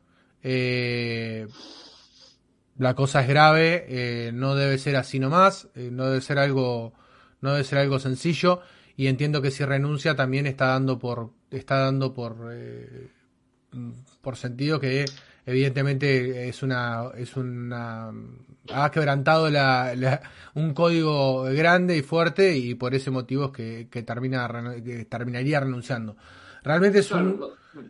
eh, 0.43 1.47
la 2.77 2.93
cosa 2.93 3.21
es 3.21 3.27
grave, 3.27 3.85
eh, 3.89 4.31
no 4.33 4.55
debe 4.55 4.77
ser 4.77 4.95
así 4.95 5.19
nomás, 5.19 5.67
eh, 5.75 5.89
no 5.91 6.05
debe 6.05 6.21
ser 6.21 6.37
algo, 6.37 6.93
no 7.41 7.51
debe 7.51 7.63
ser 7.63 7.79
algo 7.79 7.99
sencillo 7.99 8.61
y 8.97 9.07
entiendo 9.07 9.41
que 9.41 9.51
si 9.51 9.63
renuncia 9.63 10.15
también 10.15 10.47
está 10.47 10.67
dando 10.67 10.99
por 10.99 11.29
está 11.51 11.77
dando 11.77 12.13
por 12.13 12.49
eh, 12.51 13.09
por 14.21 14.35
sentido 14.35 14.79
que 14.79 15.05
evidentemente 15.45 16.49
es 16.49 16.63
una 16.63 17.11
es 17.15 17.37
una 17.37 18.11
ha 18.73 18.91
quebrantado 18.91 19.49
la, 19.49 20.21
un 20.55 20.73
código 20.73 21.43
grande 21.43 21.95
y 21.95 22.01
fuerte 22.01 22.57
y 22.57 22.75
por 22.75 22.95
ese 22.95 23.11
motivo 23.11 23.45
es 23.45 23.51
que, 23.51 23.87
que 23.89 24.03
termina 24.03 24.49
que 24.83 25.05
terminaría 25.05 25.59
renunciando. 25.59 26.17
Realmente 26.63 26.99
es 26.99 27.11
un 27.11 27.39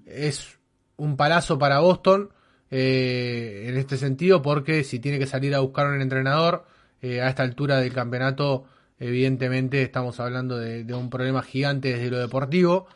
es 0.06 0.58
un 0.98 1.16
palazo 1.16 1.58
para 1.58 1.80
Boston 1.80 2.30
eh, 2.70 3.66
en 3.68 3.78
este 3.78 3.98
sentido 3.98 4.42
porque 4.42 4.84
si 4.84 5.00
tiene 5.00 5.20
que 5.20 5.26
salir 5.26 5.56
a 5.56 5.60
buscar 5.60 5.88
un 5.88 6.02
entrenador 6.02 6.66
eh, 7.02 7.22
a 7.22 7.30
esta 7.30 7.44
altura 7.44 7.78
del 7.80 7.94
campeonato 7.94 8.66
Evidentemente 9.00 9.84
estamos 9.84 10.20
hablando 10.20 10.58
de, 10.58 10.82
un 10.94 11.10
problema 11.10 11.44
gigante 11.44 11.94
desde 11.94 12.10
lo 12.10 12.20
deportivo. 12.20 12.88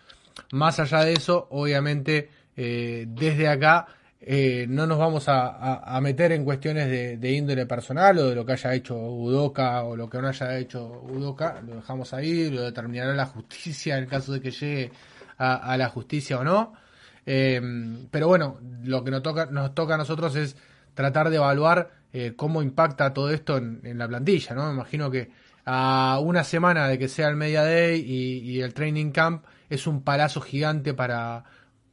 Más 0.51 0.79
allá 0.79 1.03
de 1.03 1.13
eso, 1.13 1.47
obviamente, 1.51 2.29
eh, 2.57 3.05
desde 3.07 3.47
acá 3.47 3.87
eh, 4.19 4.65
no 4.67 4.87
nos 4.87 4.97
vamos 4.97 5.25
a, 5.27 5.99
meter 6.01 6.31
en 6.31 6.43
cuestiones 6.43 6.89
de, 7.19 7.31
índole 7.31 7.67
personal 7.67 8.17
o 8.17 8.29
de 8.29 8.35
lo 8.35 8.45
que 8.45 8.53
haya 8.53 8.73
hecho 8.73 8.95
Udoca 8.97 9.83
o 9.83 9.95
lo 9.95 10.09
que 10.09 10.19
no 10.19 10.27
haya 10.27 10.57
hecho 10.57 11.03
Udoca. 11.03 11.61
Lo 11.61 11.75
dejamos 11.75 12.13
ahí, 12.13 12.49
lo 12.49 12.63
determinará 12.63 13.13
la 13.13 13.27
justicia 13.27 13.97
en 13.97 14.07
caso 14.07 14.33
de 14.33 14.41
que 14.41 14.51
llegue 14.51 14.91
a, 15.37 15.77
la 15.77 15.89
justicia 15.89 16.39
o 16.39 16.43
no. 16.43 16.73
Eh, 17.27 17.61
pero 18.09 18.27
bueno, 18.27 18.59
lo 18.83 19.03
que 19.03 19.11
nos 19.11 19.21
toca, 19.21 19.93
a 19.93 19.97
nosotros 19.97 20.35
es 20.35 20.55
tratar 20.95 21.29
de 21.29 21.35
evaluar 21.35 21.91
cómo 22.35 22.61
impacta 22.61 23.13
todo 23.13 23.29
esto 23.29 23.55
en, 23.57 23.79
en 23.83 23.97
la 23.97 24.07
plantilla, 24.07 24.53
¿no? 24.53 24.67
Me 24.67 24.73
imagino 24.73 25.09
que 25.09 25.29
a 25.65 26.19
una 26.21 26.43
semana 26.43 26.87
de 26.87 26.97
que 26.97 27.07
sea 27.07 27.27
el 27.29 27.35
Media 27.35 27.63
Day 27.63 28.01
y, 28.01 28.61
el 28.61 28.73
Training 28.73 29.11
Camp 29.11 29.45
es 29.69 29.87
un 29.87 30.03
palazo 30.03 30.41
gigante 30.41 30.93
para, 30.93 31.43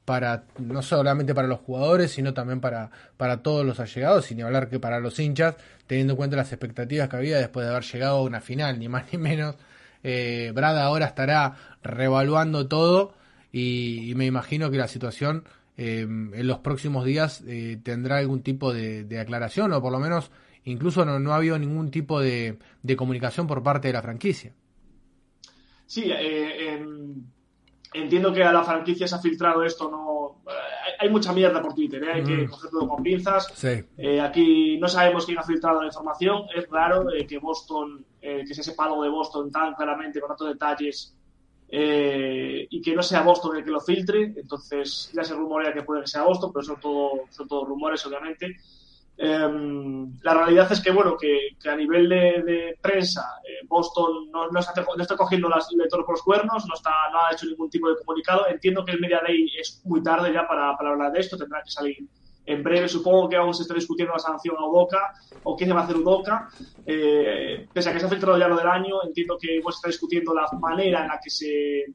para 0.04 0.44
no 0.58 0.82
solamente 0.82 1.34
para 1.34 1.48
los 1.48 1.60
jugadores, 1.60 2.12
sino 2.12 2.34
también 2.34 2.60
para, 2.60 2.90
para 3.16 3.42
todos 3.42 3.64
los 3.64 3.78
allegados, 3.80 4.26
sin 4.26 4.42
hablar 4.42 4.68
que 4.68 4.80
para 4.80 5.00
los 5.00 5.18
hinchas, 5.18 5.56
teniendo 5.86 6.14
en 6.14 6.16
cuenta 6.16 6.36
las 6.36 6.52
expectativas 6.52 7.08
que 7.08 7.16
había 7.16 7.38
después 7.38 7.66
de 7.66 7.72
haber 7.72 7.84
llegado 7.84 8.18
a 8.18 8.22
una 8.22 8.40
final, 8.40 8.78
ni 8.78 8.88
más 8.88 9.04
ni 9.12 9.18
menos. 9.18 9.56
Eh, 10.02 10.52
Brad 10.54 10.78
ahora 10.78 11.06
estará 11.06 11.56
revaluando 11.82 12.68
todo 12.68 13.14
y, 13.52 14.12
me 14.16 14.26
imagino 14.26 14.70
que 14.70 14.78
la 14.78 14.88
situación 14.88 15.44
eh, 15.76 16.00
en 16.00 16.46
los 16.46 16.58
próximos 16.58 17.04
días 17.04 17.42
eh, 17.46 17.78
tendrá 17.82 18.18
algún 18.18 18.42
tipo 18.42 18.72
de 18.72 19.20
aclaración 19.20 19.72
o 19.72 19.80
por 19.80 19.92
lo 19.92 19.98
menos 19.98 20.30
Incluso 20.68 21.04
no, 21.04 21.18
no 21.18 21.32
ha 21.32 21.36
habido 21.36 21.58
ningún 21.58 21.90
tipo 21.90 22.20
de, 22.20 22.58
comunicación 22.96 23.46
por 23.46 23.62
parte 23.62 23.88
de 23.88 23.94
la 23.94 24.02
franquicia. 24.02 24.52
Sí, 25.86 26.10
eh, 26.10 26.74
em, 26.74 27.22
entiendo 27.94 28.32
que 28.32 28.44
a 28.44 28.52
la 28.52 28.62
franquicia 28.62 29.08
se 29.08 29.14
ha 29.14 29.18
filtrado 29.18 29.64
esto, 29.64 29.90
no 29.90 30.42
hay 31.00 31.08
mucha 31.08 31.32
mierda 31.32 31.62
por 31.62 31.74
Twitter, 31.74 32.02
¿eh? 32.02 32.12
hay 32.12 32.24
que 32.24 32.36
mm. 32.36 32.50
coger 32.50 32.70
todo 32.70 32.88
con 32.88 33.02
pinzas. 33.02 33.64
Eh, 33.64 34.20
aquí 34.20 34.76
no 34.78 34.88
sabemos 34.88 35.24
quién 35.24 35.38
ha 35.38 35.42
filtrado 35.42 35.80
la 35.80 35.86
información, 35.86 36.42
es 36.54 36.68
raro 36.68 37.06
que 37.26 37.38
Boston, 37.38 38.04
que 38.20 38.52
se 38.54 38.62
sepa 38.62 38.84
algo 38.84 39.02
de 39.02 39.08
Boston 39.08 39.50
tan 39.50 39.74
claramente, 39.74 40.20
con 40.20 40.28
tantos 40.28 40.48
detalles, 40.48 41.16
y 41.70 42.82
que 42.82 42.94
no 42.94 43.02
sea 43.02 43.22
Boston 43.22 43.56
el 43.56 43.64
que 43.64 43.70
lo 43.70 43.80
filtre, 43.80 44.34
entonces 44.36 45.10
ya 45.14 45.24
se 45.24 45.34
rumorea 45.34 45.72
que 45.72 45.82
puede 45.82 46.02
que 46.02 46.08
sea 46.08 46.24
Boston, 46.24 46.50
pero 46.52 46.64
son 46.64 46.80
todo, 46.80 47.10
son 47.30 47.48
todos 47.48 47.66
rumores, 47.66 48.04
obviamente. 48.04 48.56
Em, 49.20 50.16
la 50.22 50.32
realidad 50.32 50.70
es 50.70 50.80
que, 50.80 50.92
bueno, 50.92 51.16
que, 51.16 51.56
a 51.68 51.74
nivel 51.74 52.08
de, 52.08 52.78
prensa, 52.80 53.40
eh, 53.44 53.66
Boston 53.66 54.30
no, 54.30 54.48
no, 54.48 54.60
está, 54.60 54.72
no, 54.96 55.02
está, 55.02 55.16
cogiendo 55.16 55.48
las 55.48 55.66
lectores 55.72 56.06
por 56.06 56.14
los 56.14 56.22
cuernos, 56.22 56.64
no, 56.68 56.74
está, 56.74 56.92
no 57.12 57.18
ha 57.18 57.32
hecho 57.32 57.46
ningún 57.46 57.68
tipo 57.68 57.88
de 57.88 57.96
comunicado. 57.96 58.46
Entiendo 58.46 58.84
que 58.84 58.92
el 58.92 59.00
Media 59.00 59.20
Day 59.20 59.50
es 59.58 59.82
muy 59.84 60.04
tarde 60.04 60.32
ya 60.32 60.46
para, 60.46 60.76
para 60.76 60.90
hablar 60.90 61.10
de 61.10 61.18
esto, 61.18 61.36
tendrá 61.36 61.60
que 61.64 61.70
salir 61.70 61.96
en 62.46 62.62
breve. 62.62 62.88
Supongo 62.88 63.28
que 63.28 63.36
aún 63.36 63.52
se 63.52 63.62
está 63.62 63.74
discutiendo 63.74 64.12
la 64.12 64.20
sanción 64.20 64.54
a 64.56 64.66
Udoca 64.68 65.12
o 65.42 65.56
qué 65.56 65.66
se 65.66 65.72
va 65.72 65.80
a 65.80 65.84
hacer 65.84 65.96
Udoca. 65.96 66.48
Eh, 66.86 67.66
pese 67.72 67.90
a 67.90 67.92
que 67.92 67.98
se 67.98 68.06
ha 68.06 68.08
filtrado 68.08 68.38
ya 68.38 68.46
lo 68.46 68.56
del 68.56 68.68
año, 68.68 69.02
entiendo 69.04 69.36
que 69.36 69.60
se 69.60 69.68
está 69.68 69.88
discutiendo 69.88 70.32
la 70.32 70.46
manera 70.60 71.02
en 71.02 71.08
la 71.08 71.20
que 71.22 71.30
se 71.30 71.86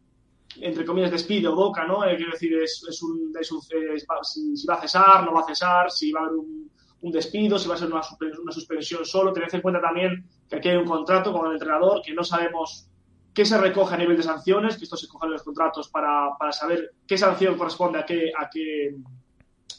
entre 0.62 0.86
comillas, 0.86 1.10
despide 1.10 1.50
Udoca, 1.50 1.84
¿no? 1.86 2.06
Eh, 2.06 2.16
quiero 2.16 2.34
decir, 2.34 2.54
es, 2.62 2.86
es 2.88 3.02
un, 3.02 3.34
es 3.40 3.52
un 3.52 3.60
si, 3.62 4.56
si, 4.56 4.68
va 4.68 4.76
a 4.76 4.82
cesar, 4.82 5.26
no 5.26 5.34
va 5.34 5.40
a 5.42 5.46
cesar, 5.46 5.90
si 5.90 6.12
va 6.12 6.20
a 6.20 6.24
haber 6.26 6.36
un, 6.36 6.70
un 7.04 7.12
despido, 7.12 7.60
si 7.60 7.68
va 7.68 7.76
a 7.76 7.78
ser 7.78 7.92
una, 7.92 8.02
una 8.42 8.52
suspensión 8.52 9.06
solo. 9.06 9.34
Tened 9.34 9.54
en 9.54 9.62
cuenta 9.62 9.82
también 9.82 10.26
que 10.50 10.56
aquí 10.56 10.70
hay 10.70 10.78
un 10.78 10.86
contrato 10.86 11.34
con 11.34 11.46
el 11.48 11.54
entrenador 11.54 12.02
que 12.02 12.14
no 12.14 12.24
sabemos 12.24 12.88
qué 13.34 13.46
se 13.46 13.58
recoge 13.58 13.96
a 13.96 13.98
nivel 13.98 14.16
de 14.16 14.24
sanciones, 14.24 14.78
que 14.78 14.86
esto 14.86 14.96
se 14.96 15.08
coge 15.08 15.26
en 15.26 15.34
los 15.34 15.44
contratos 15.44 15.90
para, 15.90 16.30
para 16.40 16.54
saber 16.54 16.94
qué 17.06 17.18
sanción 17.18 17.58
corresponde 17.58 18.00
a 18.00 18.06
qué, 18.06 18.32
a 18.38 18.50
qué 18.50 18.96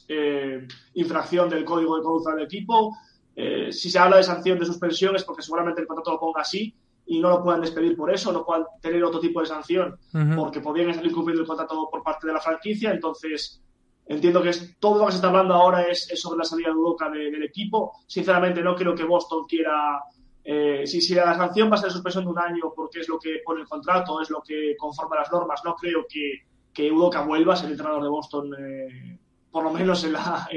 eh, 0.09 0.69
infracción 0.95 1.49
del 1.49 1.65
código 1.65 1.97
de 1.97 2.03
conducta 2.03 2.35
del 2.35 2.45
equipo. 2.45 2.95
Eh, 3.35 3.73
si 3.73 3.91
se 3.91 3.99
habla 3.99 4.19
de 4.19 4.23
sanción 4.23 4.59
de 4.59 4.67
suspensión 4.67 5.17
es 5.17 5.25
porque 5.25 5.43
seguramente 5.43 5.81
el 5.81 5.87
contrato 5.87 6.13
lo 6.13 6.21
ponga 6.21 6.43
así 6.43 6.75
y 7.07 7.21
no 7.21 7.31
lo 7.31 7.43
puedan 7.43 7.63
despedir 7.63 7.97
por 7.97 8.13
eso, 8.13 8.33
no 8.33 8.45
puedan 8.45 8.65
tener 8.83 9.03
otro 9.03 9.21
tipo 9.21 9.41
de 9.41 9.47
sanción 9.47 9.99
porque 10.37 10.61
podrían 10.61 10.91
estar 10.91 11.05
incumpliendo 11.05 11.43
el 11.43 11.49
contrato 11.49 11.89
por 11.91 12.03
parte 12.03 12.27
de 12.27 12.35
la 12.35 12.41
franquicia. 12.41 12.91
Entonces, 12.91 13.63
Entiendo 14.07 14.43
que 14.43 14.51
es, 14.51 14.77
todo 14.79 14.99
lo 14.99 15.07
que 15.07 15.13
se 15.13 15.17
está 15.17 15.29
hablando 15.29 15.55
ahora 15.55 15.87
es, 15.89 16.09
sobre 16.15 16.39
la 16.39 16.45
salida 16.45 16.69
de 16.69 16.75
Udoca 16.75 17.09
del 17.11 17.43
equipo. 17.43 17.93
Sinceramente, 18.07 18.63
no 18.63 18.75
creo 18.75 18.95
que 18.95 19.05
Boston 19.05 19.45
quiera. 19.49 20.03
Eh, 20.45 20.87
si, 20.87 21.01
si, 21.01 21.15
la 21.15 21.35
sanción 21.35 21.71
va 21.71 21.77
a 21.77 21.79
ser 21.79 21.91
suspensión 21.91 22.25
de 22.25 22.31
un 22.31 22.39
año 22.39 22.73
porque 22.77 23.01
es 23.01 23.09
lo 23.09 23.19
que 23.19 23.41
pone 23.43 23.63
el 23.63 23.67
contrato, 23.67 24.21
es 24.21 24.29
lo 24.29 24.43
que 24.43 24.77
conforma 24.77 25.17
las 25.17 25.33
normas, 25.33 25.63
no 25.65 25.75
creo 25.75 26.05
que, 26.07 26.43
que 26.71 26.93
Udoca 26.93 27.23
vuelva 27.23 27.55
a 27.55 27.57
ser 27.57 27.71
entrenador 27.71 28.03
de 28.03 28.09
Boston, 28.11 28.55
eh, 28.59 29.19
por 29.51 29.65
lo 29.65 29.73
menos 29.73 30.05
en, 30.05 30.13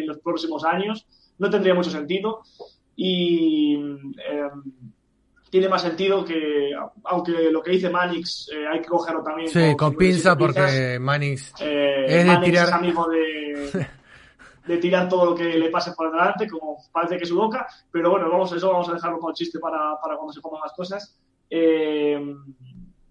los 0.06 0.20
próximos 0.20 0.66
años. 0.66 1.08
No 1.38 1.50
tendría 1.50 1.74
mucho 1.74 1.92
sentido. 1.92 2.42
Y. 2.96 3.76
Eh, 3.76 4.50
tiene 5.50 5.70
más 5.70 5.82
sentido 5.82 6.26
que, 6.26 6.72
aunque 7.06 7.52
lo 7.52 7.62
que 7.62 7.72
dice 7.72 7.90
Manix 7.90 8.50
eh, 8.54 8.68
hay 8.68 8.82
que 8.82 8.88
cogerlo 8.88 9.24
también. 9.24 9.50
Sí, 9.50 9.76
con, 9.78 9.96
pinza 9.96 10.38
porque 10.38 10.98
Manix 11.00 11.54
eh, 11.60 12.06
es, 12.08 12.26
de 12.26 12.38
tirar... 12.38 12.74
amigo 12.74 13.08
de, 13.08 13.88
de, 14.68 14.78
tirar 14.78 15.08
todo 15.08 15.26
lo 15.26 15.36
que 15.36 15.46
le 15.46 15.70
pase 15.70 15.94
por 15.94 16.12
delante, 16.12 16.48
como 16.48 16.78
parece 16.92 17.18
que 17.18 17.24
es 17.24 17.30
su 17.30 17.38
boca, 17.38 17.68
pero 17.92 18.12
bueno, 18.12 18.30
vamos, 18.30 18.52
eso 18.52 18.72
vamos 18.72 18.90
a 18.90 18.94
dejarlo 18.94 19.20
como 19.20 19.34
chiste 19.34 19.60
para, 19.60 20.00
para 20.02 20.16
cuando 20.16 20.34
se 20.34 20.42
pongan 20.42 20.62
las 20.62 20.74
cosas. 20.74 21.18
Eh, 21.50 22.20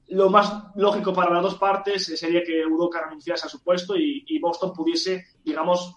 lo 0.08 0.30
más 0.30 0.52
lógico 0.76 1.12
para 1.12 1.32
las 1.32 1.42
dos 1.42 1.56
partes 1.56 2.06
sería 2.18 2.44
que 2.44 2.64
Udoka 2.64 3.02
renunciase 3.02 3.46
a 3.46 3.50
su 3.50 3.60
puesto 3.64 3.96
y, 3.96 4.24
y 4.28 4.38
Boston 4.38 4.72
pudiese, 4.72 5.24
digamos, 5.42 5.96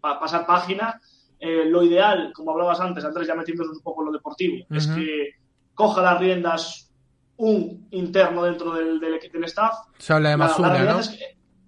pasar 0.00 0.46
página. 0.46 1.00
lo 1.40 1.82
ideal, 1.82 2.32
como 2.32 2.52
hablabas 2.52 2.78
antes, 2.78 3.04
Andrés, 3.04 3.26
ya 3.26 3.34
metiéndonos 3.34 3.78
un 3.78 3.82
poco 3.82 4.02
en 4.02 4.06
lo 4.06 4.12
deportivo, 4.12 4.64
es 4.70 4.86
que 4.86 5.27
coja 5.78 6.02
las 6.02 6.18
riendas 6.18 6.90
un 7.36 7.86
interno 7.92 8.42
dentro 8.42 8.74
del, 8.74 8.98
del, 8.98 9.20
del 9.32 9.44
staff. 9.44 9.74
Se 9.96 10.12
habla 10.12 10.30
de 10.30 10.36
Masura, 10.36 10.82
¿no? 10.82 11.00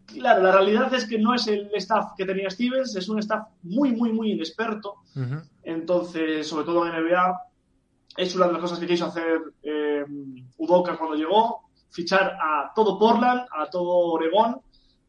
claro, 0.05 0.43
la 0.43 0.51
realidad 0.51 0.93
es 0.93 1.07
que 1.07 1.17
no 1.17 1.33
es 1.33 1.47
el 1.47 1.71
staff 1.75 2.15
que 2.17 2.27
tenía 2.27 2.51
Stevens, 2.51 2.97
es 2.97 3.09
un 3.09 3.21
staff 3.21 3.47
muy, 3.63 3.93
muy, 3.93 4.13
muy 4.13 4.33
inexperto. 4.33 4.97
Entonces, 5.63 6.49
sobre 6.49 6.65
todo 6.65 6.87
en 6.87 6.93
NBA, 6.93 7.41
es 8.17 8.35
una 8.35 8.49
de 8.49 8.53
las 8.55 8.61
cosas 8.61 8.81
que 8.81 8.89
quiso 8.89 9.07
hacer 9.07 9.41
eh, 9.63 10.05
Udoka 10.59 10.99
cuando 10.99 11.15
llegó, 11.15 11.71
fichar 11.91 12.37
a 12.43 12.73
todo 12.75 12.99
Portland, 12.99 13.43
a 13.57 13.71
todo 13.71 14.13
Oregón. 14.15 14.61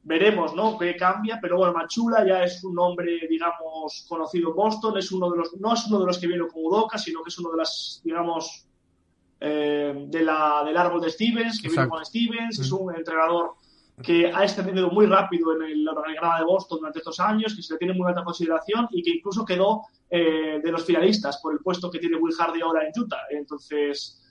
Veremos, 0.03 0.55
¿no? 0.55 0.77
Qué 0.77 0.95
cambia, 0.95 1.39
pero 1.41 1.57
bueno, 1.57 1.73
Machula 1.73 2.25
ya 2.25 2.43
es 2.43 2.63
un 2.63 2.77
hombre, 2.77 3.19
digamos, 3.27 4.05
conocido 4.07 4.49
en 4.49 4.55
Boston, 4.55 4.97
es 4.99 5.11
uno 5.11 5.31
de 5.31 5.37
los, 5.39 5.59
no 5.59 5.73
es 5.73 5.87
uno 5.87 5.99
de 6.01 6.05
los 6.05 6.19
que 6.19 6.27
vino 6.27 6.47
con 6.47 6.63
Udoka, 6.63 6.99
sino 6.99 7.23
que 7.23 7.29
es 7.29 7.39
uno 7.39 7.51
de 7.51 7.57
las, 7.57 8.01
digamos, 8.03 8.67
eh, 9.43 10.05
de 10.07 10.21
la, 10.21 10.61
del 10.63 10.77
árbol 10.77 11.01
de 11.01 11.09
Stevens, 11.09 11.59
que 11.59 11.69
vino 11.69 11.89
con 11.89 12.05
Stevens, 12.05 12.59
es 12.59 12.71
un 12.71 12.95
entrenador 12.95 13.55
que 14.03 14.31
ha 14.31 14.43
extendido 14.43 14.91
muy 14.91 15.07
rápido 15.07 15.55
en 15.55 15.63
el 15.63 15.87
organigrama 15.87 16.39
de 16.39 16.45
Boston 16.45 16.79
durante 16.79 16.99
estos 16.99 17.19
años, 17.19 17.55
que 17.55 17.63
se 17.63 17.73
le 17.73 17.79
tiene 17.79 17.93
muy 17.95 18.07
alta 18.07 18.23
consideración 18.23 18.87
y 18.91 19.01
que 19.01 19.11
incluso 19.11 19.43
quedó 19.43 19.81
eh, 20.09 20.59
de 20.63 20.71
los 20.71 20.85
finalistas 20.85 21.39
por 21.41 21.53
el 21.53 21.59
puesto 21.59 21.89
que 21.89 21.97
tiene 21.97 22.17
Will 22.17 22.35
Hardy 22.35 22.61
ahora 22.61 22.85
en 22.85 22.91
Utah. 22.95 23.21
Entonces, 23.31 24.21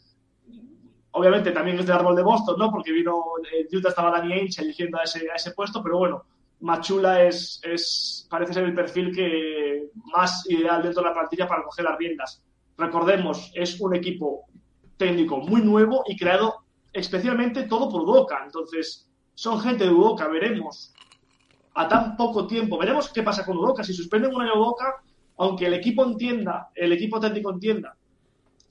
obviamente 1.10 1.50
también 1.50 1.78
es 1.78 1.86
del 1.86 1.96
árbol 1.96 2.14
de 2.14 2.22
Boston, 2.22 2.56
¿no? 2.56 2.70
Porque 2.70 2.92
vino, 2.92 3.20
en 3.52 3.76
Utah 3.76 3.88
estaba 3.88 4.12
Danny 4.12 4.32
Ainge 4.32 4.62
eligiendo 4.62 4.98
a 4.98 5.02
ese, 5.02 5.28
a 5.30 5.34
ese 5.34 5.50
puesto, 5.52 5.82
pero 5.82 5.98
bueno, 5.98 6.24
Machula 6.60 7.24
es, 7.24 7.60
es, 7.64 8.26
parece 8.30 8.54
ser 8.54 8.64
el 8.64 8.74
perfil 8.74 9.14
que 9.14 9.90
más 10.12 10.48
ideal 10.48 10.82
dentro 10.82 11.02
de 11.02 11.08
la 11.08 11.14
plantilla 11.14 11.48
para 11.48 11.64
coger 11.64 11.84
las 11.84 11.98
riendas. 11.98 12.44
Recordemos, 12.76 13.50
es 13.54 13.80
un 13.80 13.94
equipo 13.94 14.46
técnico 15.00 15.38
muy 15.38 15.62
nuevo 15.62 16.04
y 16.06 16.14
creado 16.16 16.56
especialmente 16.92 17.62
todo 17.62 17.88
por 17.88 18.02
Udoca. 18.02 18.42
Entonces, 18.44 19.08
son 19.34 19.58
gente 19.58 19.84
de 19.84 19.90
Udoca, 19.90 20.28
veremos 20.28 20.92
a 21.74 21.88
tan 21.88 22.16
poco 22.16 22.46
tiempo, 22.46 22.76
veremos 22.76 23.08
qué 23.08 23.22
pasa 23.22 23.46
con 23.46 23.56
Udoca. 23.56 23.82
Si 23.82 23.94
suspenden 23.94 24.34
un 24.34 24.42
año 24.42 24.60
Udoca, 24.60 25.02
aunque 25.38 25.66
el 25.66 25.74
equipo 25.74 26.04
entienda, 26.04 26.68
el 26.74 26.92
equipo 26.92 27.18
técnico 27.18 27.50
entienda 27.50 27.96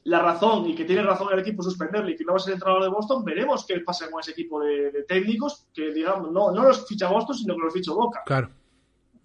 la 0.03 0.19
razón 0.21 0.67
y 0.69 0.75
que 0.75 0.85
tiene 0.85 1.01
razón 1.03 1.27
el 1.33 1.39
equipo 1.39 1.63
suspenderle 1.63 2.11
y 2.11 2.15
que 2.15 2.23
no 2.23 2.33
va 2.33 2.37
a 2.37 2.39
ser 2.39 2.53
entrenador 2.53 2.83
de 2.83 2.89
Boston, 2.89 3.23
veremos 3.25 3.65
qué 3.65 3.79
pasa 3.79 4.09
con 4.09 4.19
ese 4.19 4.31
equipo 4.31 4.61
de, 4.61 5.03
técnicos 5.07 5.67
que, 5.73 5.91
digamos, 5.91 6.31
no, 6.31 6.51
no 6.51 6.63
los 6.63 6.87
ficha 6.87 7.09
Boston, 7.09 7.35
sino 7.35 7.55
que 7.55 7.61
los 7.61 7.73
ficha 7.73 7.91
Boca. 7.91 8.21
Claro. 8.25 8.49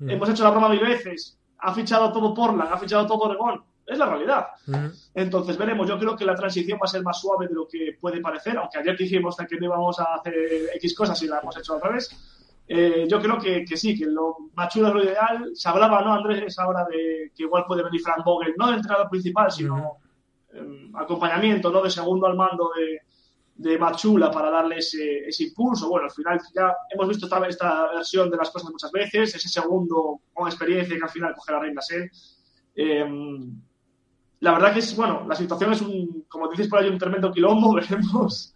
Hemos 0.01 0.29
hecho 0.29 0.43
la 0.43 0.51
broma 0.51 0.71
mil 0.71 0.81
veces. 0.81 1.39
Ha 1.59 1.73
fichado 1.75 2.13
todo 2.13 2.35
Portland, 2.35 2.73
ha 2.73 2.79
fichado 2.79 3.07
todo 3.07 3.21
Oregón. 3.25 3.63
Es 3.87 3.99
la 3.99 4.07
realidad. 4.07 4.47
Entonces 5.15 5.59
veremos. 5.59 5.87
Yo 5.89 5.99
creo 5.99 6.17
que 6.17 6.25
la 6.25 6.35
transición 6.35 6.79
va 6.79 6.85
a 6.85 6.89
ser 6.89 7.03
más 7.03 7.21
suave 7.21 7.49
de 7.49 7.55
lo 7.55 7.69
que 7.69 7.97
puede 8.01 8.21
parecer, 8.21 8.57
aunque 8.57 8.79
ayer 8.79 8.97
dijimos 8.97 9.37
que 9.37 9.57
no 9.57 9.67
íbamos 9.67 10.01
a 10.01 10.15
hacer 10.15 10.35
X 10.77 10.95
cosas 10.95 11.23
y 11.23 11.27
la 11.27 11.41
hemos 11.41 11.57
hecho 11.57 11.77
otra 11.77 11.91
vez. 11.91 12.11
Eh, 12.67 13.07
yo 13.07 13.21
creo 13.21 13.39
que, 13.39 13.63
que, 13.65 13.77
sí, 13.77 13.97
que 13.97 14.07
lo 14.07 14.37
más 14.55 14.73
chulo 14.73 14.89
es 14.89 14.95
lo 14.95 15.05
ideal. 15.05 15.51
Se 15.55 15.69
hablaba, 15.69 16.01
¿no, 16.03 16.15
Andrés, 16.15 16.59
ahora 16.59 16.87
de 16.91 17.31
que 17.37 17.43
igual 17.43 17.65
puede 17.67 17.83
venir 17.83 18.01
Frank 18.01 18.25
Vogel, 18.25 18.55
no 18.57 18.69
de 18.69 18.77
entrenador 18.77 19.11
principal, 19.11 19.53
sino 19.53 19.99
em, 20.53 20.95
acompañamiento, 20.97 21.71
¿no? 21.71 21.83
De 21.83 21.91
segundo 21.91 22.27
al 22.27 22.37
mando 22.37 22.71
de, 22.75 23.01
de 23.57 23.79
Machula 23.79 24.31
para 24.31 24.51
darle 24.51 24.79
ese, 24.79 25.29
ese, 25.29 25.45
impulso. 25.45 25.91
Bueno, 25.91 26.07
al 26.07 26.13
final 26.13 26.41
ya 26.55 26.75
hemos 26.91 27.09
visto 27.09 27.27
esta, 27.27 27.47
esta 27.47 27.93
versión 27.95 28.31
de 28.31 28.37
las 28.39 28.51
cosas 28.51 28.71
muchas 28.71 28.91
veces, 28.91 29.35
ese 29.35 29.49
segundo 29.49 30.23
con 30.33 30.49
experiencia 30.49 30.97
que 30.97 31.05
al 31.05 31.11
final 31.11 31.35
coge 31.35 31.53
la 31.53 31.61
reina 31.61 31.83
él. 31.91 32.11
Eh, 32.77 33.07
la 34.45 34.53
verdad 34.53 34.75
que 34.75 34.81
es, 34.81 34.95
bueno, 34.95 35.25
la 35.27 35.35
situación 35.35 35.73
es 35.73 35.81
un, 35.81 36.27
como 36.29 36.51
dices 36.51 36.69
por 36.69 36.79
ahí, 36.79 36.89
un 36.91 36.99
tremendo 36.99 37.33
quilombo, 37.33 37.75
veremos 37.77 38.55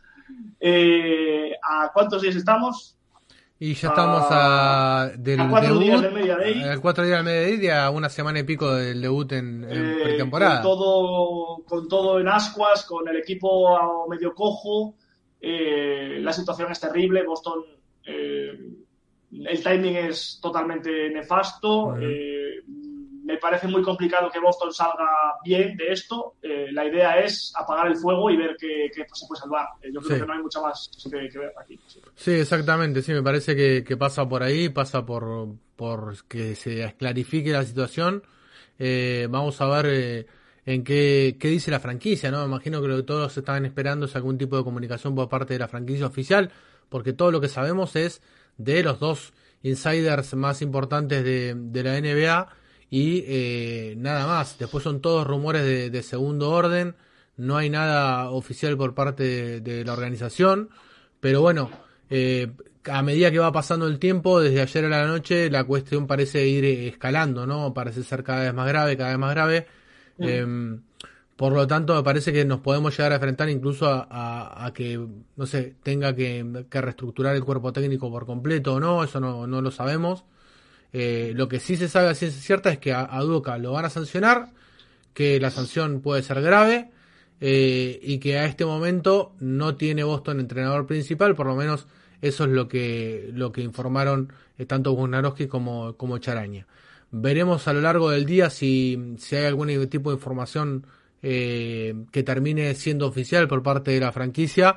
eh, 0.61 1.53
a 1.63 1.91
cuántos 1.93 2.21
días 2.21 2.37
estamos. 2.37 2.95
Y 3.59 3.73
ya 3.73 3.89
estamos 3.89 4.27
a, 4.31 5.11
del 5.17 5.49
cuatro 5.49 5.79
días 5.79 6.03
del 6.03 6.13
Media 6.13 6.37
Day. 6.37 6.63
A 6.63 6.79
cuatro 6.79 7.05
días 7.05 7.17
del 7.17 7.25
Media 7.25 7.57
Day, 7.57 7.69
a 7.71 7.91
una 7.91 8.11
semana 8.11 8.39
y 8.39 8.43
pico 8.43 8.73
del 8.75 9.01
debut 9.01 9.33
en, 9.33 9.65
eh, 9.65 9.99
pretemporada. 10.03 10.61
Con 10.61 10.63
todo, 10.63 11.65
con 11.67 11.89
todo 11.89 12.21
en 12.21 12.29
ascuas, 12.29 12.85
con 12.85 13.09
el 13.09 13.17
equipo 13.17 14.07
medio 14.09 14.35
cojo. 14.35 14.95
Eh, 15.41 16.19
la 16.21 16.33
situación 16.35 16.71
es 16.71 16.79
terrible. 16.79 17.25
Boston, 17.25 17.65
el 18.05 19.63
timing 19.65 19.97
es 19.97 20.39
totalmente 20.41 21.11
nefasto 21.11 21.97
me 23.29 23.37
parece 23.37 23.69
muy 23.69 23.83
complicado 23.83 24.31
que 24.31 24.41
Boston 24.41 24.73
salga 24.73 25.37
bien 25.45 25.77
de 25.77 25.93
esto. 25.93 26.37
Eh, 26.41 26.69
la 26.73 26.87
idea 26.87 27.19
es 27.19 27.53
apagar 27.55 27.89
el 27.89 27.97
fuego 27.97 28.31
y 28.31 28.39
ver 28.39 28.57
qué, 28.59 28.91
se 28.91 29.27
puede 29.27 29.41
salvar. 29.43 29.67
Eh, 29.83 29.91
yo 29.93 30.01
creo 30.01 30.21
que 30.21 30.27
no 30.27 30.33
hay 30.33 30.39
mucho 30.39 30.63
más 30.63 30.91
que, 31.03 31.39
ver 31.39 31.53
aquí. 31.61 31.79
Sí. 32.15 32.31
exactamente. 32.31 33.03
Sí, 33.03 33.13
me 33.13 33.23
parece 33.23 33.55
que, 33.85 33.97
pasa 33.99 34.27
por 34.27 34.43
ahí, 34.43 34.71
pasa 34.71 35.05
por, 35.05 35.47
por 35.77 36.25
que 36.25 36.55
se 36.55 36.95
clarifique 36.97 37.53
la 37.53 37.65
situación. 37.65 38.23
Eh, 38.79 39.29
vamos 39.29 39.61
a 39.61 39.67
ver 39.67 40.27
en 40.65 40.83
qué, 40.83 41.37
qué 41.39 41.49
dice 41.49 41.71
la 41.71 41.81
franquicia, 41.81 42.31
¿no? 42.31 42.39
Me 42.39 42.47
imagino 42.47 42.81
que 42.81 42.89
lo 42.89 42.97
que 42.97 43.03
todos 43.03 43.37
estaban 43.37 43.67
esperando 43.67 44.07
es 44.07 44.17
algún 44.17 44.39
tipo 44.39 44.57
de 44.57 44.65
comunicación 44.65 45.15
por 45.15 45.29
parte 45.29 45.53
de 45.53 45.59
la 45.59 45.69
franquicia 45.69 46.07
oficial, 46.07 46.51
porque 46.89 47.13
todo 47.13 47.31
lo 47.31 47.43
que 47.43 47.49
sabemos 47.49 47.95
es 47.95 48.23
de 48.57 48.83
los 48.83 48.99
dos 49.01 49.35
insiders 49.61 50.33
más 50.33 50.63
importantes 50.63 51.23
de, 51.23 51.55
de 51.55 51.83
la 51.83 52.01
NBA 52.01 52.57
y 52.91 53.25
eh, 53.27 53.95
nada 53.97 54.27
más. 54.27 54.59
Después 54.59 54.85
son 54.85 55.01
todos 55.01 55.27
rumores 55.27 55.93
de, 55.93 56.03
segundo 56.03 56.51
orden, 56.51 56.95
no 57.37 57.57
hay 57.57 57.71
nada 57.71 58.31
oficial 58.31 58.77
por 58.77 58.95
parte 58.95 59.61
de, 59.61 59.85
la 59.85 59.93
organización, 59.93 60.71
pero 61.21 61.41
bueno, 61.41 61.71
eh, 62.11 62.53
a 62.85 63.03
medida 63.03 63.31
que 63.31 63.39
va 63.39 63.53
pasando 63.53 63.87
el 63.87 63.99
tiempo, 63.99 64.41
desde 64.41 64.61
ayer 64.63 64.85
a 64.87 64.89
la 64.89 65.07
noche, 65.07 65.51
la 65.51 65.65
cuestión 65.65 66.07
parece 66.07 66.47
ir 66.47 66.65
escalando, 66.65 67.47
¿no? 67.47 67.75
Parece 67.75 68.03
ser 68.03 68.23
cada 68.23 68.45
vez 68.45 68.55
más 68.55 68.67
grave, 68.69 68.97
cada 68.97 69.11
vez 69.11 69.19
más 69.19 69.35
grave. 69.35 69.67
Em, 70.19 70.81
por 71.37 71.53
lo 71.53 71.67
tanto, 71.67 71.95
me 71.95 72.03
parece 72.03 72.33
que 72.33 72.45
nos 72.45 72.61
podemos 72.61 72.97
llegar 72.97 73.13
a 73.13 73.17
enfrentar 73.17 73.49
incluso 73.49 73.87
a, 73.89 74.73
que, 74.75 74.99
no 75.37 75.47
sé, 75.47 75.77
tenga 75.83 76.15
que, 76.15 76.65
reestructurar 76.71 77.37
el 77.37 77.45
cuerpo 77.45 77.73
técnico 77.73 78.11
por 78.11 78.27
completo 78.27 78.75
o 78.75 78.81
no, 78.81 79.05
eso 79.05 79.21
no, 79.21 79.47
no 79.47 79.63
lo 79.63 79.71
sabemos. 79.71 80.25
Eh, 80.93 81.33
lo 81.35 81.49
que 81.49 81.61
sí 81.61 81.77
se 81.77 81.89
sabe 81.89 82.09
a 82.09 82.15
ciencia 82.15 82.41
cierta 82.41 82.71
es 82.71 82.79
que 82.79 82.93
a, 82.93 83.07
Duca 83.21 83.59
lo 83.59 83.73
van 83.73 83.85
a 83.85 83.91
sancionar, 83.91 84.53
que 85.15 85.39
la 85.41 85.51
sanción 85.51 86.01
puede 86.01 86.23
ser 86.23 86.41
grave 86.41 86.91
eh, 87.41 87.99
y 88.03 88.19
que 88.19 88.39
a 88.39 88.47
este 88.47 88.65
momento 88.65 89.35
no 89.41 89.77
tiene 89.77 90.05
Boston 90.05 90.41
entrenador 90.41 90.87
principal, 90.87 91.35
por 91.35 91.47
lo 91.47 91.57
menos 91.57 91.87
eso 92.21 92.45
es 92.45 92.51
lo 92.51 92.69
que, 92.69 93.31
lo 93.33 93.53
que 93.53 93.61
informaron 93.61 94.33
eh, 94.59 94.67
tanto 94.67 94.93
Gunarowski 94.93 95.47
como, 95.47 95.97
como 95.97 96.19
Charaña. 96.19 96.67
Veremos 97.11 97.69
a 97.69 97.73
lo 97.73 97.81
largo 97.81 98.11
del 98.11 98.27
día 98.27 98.51
si, 98.51 99.15
si 99.19 99.37
hay 99.37 99.47
algún 99.47 99.69
tipo 99.89 100.11
de 100.11 100.17
información 100.17 100.87
eh, 101.23 101.95
que 102.13 102.23
termine 102.23 102.75
siendo 102.75 103.07
oficial 103.07 103.49
por 103.49 103.63
parte 103.63 103.93
de 103.93 104.01
la 104.01 104.13
franquicia 104.13 104.77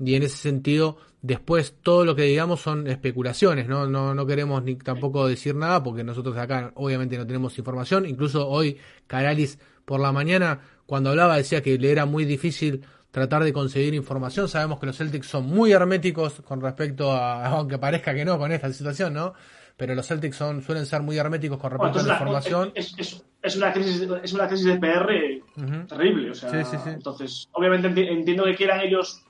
y 0.00 0.14
en 0.14 0.22
ese 0.22 0.36
sentido 0.36 0.96
después 1.22 1.74
todo 1.82 2.04
lo 2.04 2.16
que 2.16 2.22
digamos 2.22 2.60
son 2.60 2.86
especulaciones, 2.86 3.68
¿no? 3.68 3.86
No, 3.86 4.14
no 4.14 4.26
queremos 4.26 4.62
ni 4.62 4.76
tampoco 4.76 5.26
decir 5.28 5.54
nada 5.54 5.82
porque 5.82 6.02
nosotros 6.02 6.36
acá 6.36 6.72
obviamente 6.74 7.18
no 7.18 7.26
tenemos 7.26 7.58
información, 7.58 8.06
incluso 8.06 8.48
hoy 8.48 8.78
Caralis 9.06 9.58
por 9.84 10.00
la 10.00 10.12
mañana 10.12 10.60
cuando 10.86 11.10
hablaba 11.10 11.36
decía 11.36 11.62
que 11.62 11.78
le 11.78 11.92
era 11.92 12.06
muy 12.06 12.24
difícil 12.24 12.84
tratar 13.10 13.44
de 13.44 13.52
conseguir 13.52 13.94
información, 13.94 14.48
sabemos 14.48 14.78
que 14.80 14.86
los 14.86 14.96
Celtics 14.96 15.26
son 15.26 15.46
muy 15.46 15.72
herméticos 15.72 16.40
con 16.42 16.60
respecto 16.60 17.12
a, 17.12 17.46
aunque 17.58 17.78
parezca 17.78 18.14
que 18.14 18.24
no 18.24 18.38
con 18.38 18.52
esta 18.52 18.72
situación, 18.72 19.14
¿no? 19.14 19.34
pero 19.80 19.94
los 19.94 20.06
Celtics 20.06 20.36
son, 20.36 20.60
suelen 20.60 20.84
ser 20.84 21.00
muy 21.00 21.16
herméticos 21.16 21.58
con 21.58 21.70
respecto 21.70 22.00
a 22.00 22.02
la 22.02 22.12
información. 22.12 22.70
Es, 22.74 23.56
una 23.56 23.72
crisis, 23.72 24.06
es 24.22 24.32
una 24.34 24.46
crisis 24.46 24.66
de 24.66 24.76
PR 24.76 25.86
terrible. 25.88 26.32
O 26.32 26.34
sea, 26.34 26.50
Entonces, 26.86 27.48
obviamente 27.52 27.88
entiendo 28.12 28.44
que 28.44 28.56
quieran 28.56 28.80
ellos 28.80 29.24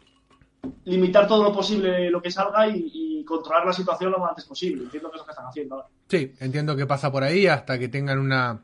limitar 0.84 1.26
todo 1.26 1.44
lo 1.44 1.52
posible 1.52 2.10
lo 2.10 2.20
que 2.20 2.30
salga 2.30 2.68
y, 2.68 3.08
controlar 3.26 3.64
la 3.64 3.72
situación 3.72 4.10
lo 4.10 4.18
más 4.18 4.30
antes 4.30 4.44
posible. 4.44 4.82
Entiendo 4.82 5.08
que 5.08 5.16
es 5.16 5.20
lo 5.20 5.24
que 5.24 5.30
están 5.30 5.46
haciendo 5.46 5.86
Sí, 6.08 6.34
entiendo 6.40 6.74
que 6.74 6.84
pasa 6.84 7.12
por 7.12 7.22
ahí 7.22 7.46
hasta 7.46 7.78
que 7.78 7.86
tengan 7.86 8.18
una, 8.18 8.62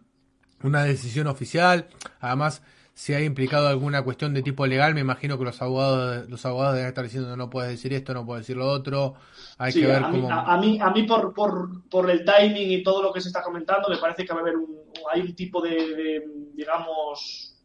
una 0.65 0.83
decisión 0.83 1.29
oficial. 1.29 1.87
Además, 2.19 2.63
si 2.93 3.15
hay 3.15 3.27
implicado 3.27 3.69
alguna 3.69 4.03
cuestión 4.03 4.35
de 4.35 4.43
tipo 4.43 4.67
legal, 4.67 4.95
me 4.95 5.03
imagino 5.03 5.39
que 5.39 5.45
los 5.45 5.63
abogados, 5.63 6.29
los 6.29 6.45
abogados 6.47 6.75
deben 6.75 6.89
estar 6.89 7.05
diciendo 7.05 7.37
no 7.37 7.49
puedes 7.49 7.71
decir 7.71 7.93
esto, 7.93 8.13
no 8.13 8.27
puedes 8.27 8.43
decir 8.43 8.57
lo 8.57 8.67
otro. 8.67 9.15
Hay 9.59 9.73
que 9.73 9.87
ver 9.87 10.03
a 10.03 10.11
cómo. 10.11 10.29
Mí, 10.29 10.35
a, 10.35 10.57
mí, 10.57 10.79
a 10.81 10.91
mí 10.91 11.03
por, 11.05 11.33
por, 11.33 11.89
por, 11.89 12.11
el 12.11 12.25
timing 12.25 12.73
y 12.73 12.83
todo 12.83 13.03
lo 13.03 13.13
que 13.13 13.21
se 13.21 13.29
está 13.29 13.43
comentando, 13.43 13.89
me 13.89 13.99
parece 13.99 14.25
que 14.25 14.33
va 14.33 14.41
a 14.41 14.43
haber 14.43 14.57
un, 14.57 14.79
hay 15.13 15.21
un 15.21 15.37
tipo 15.37 15.61
de, 15.61 16.25
digamos, 16.55 17.56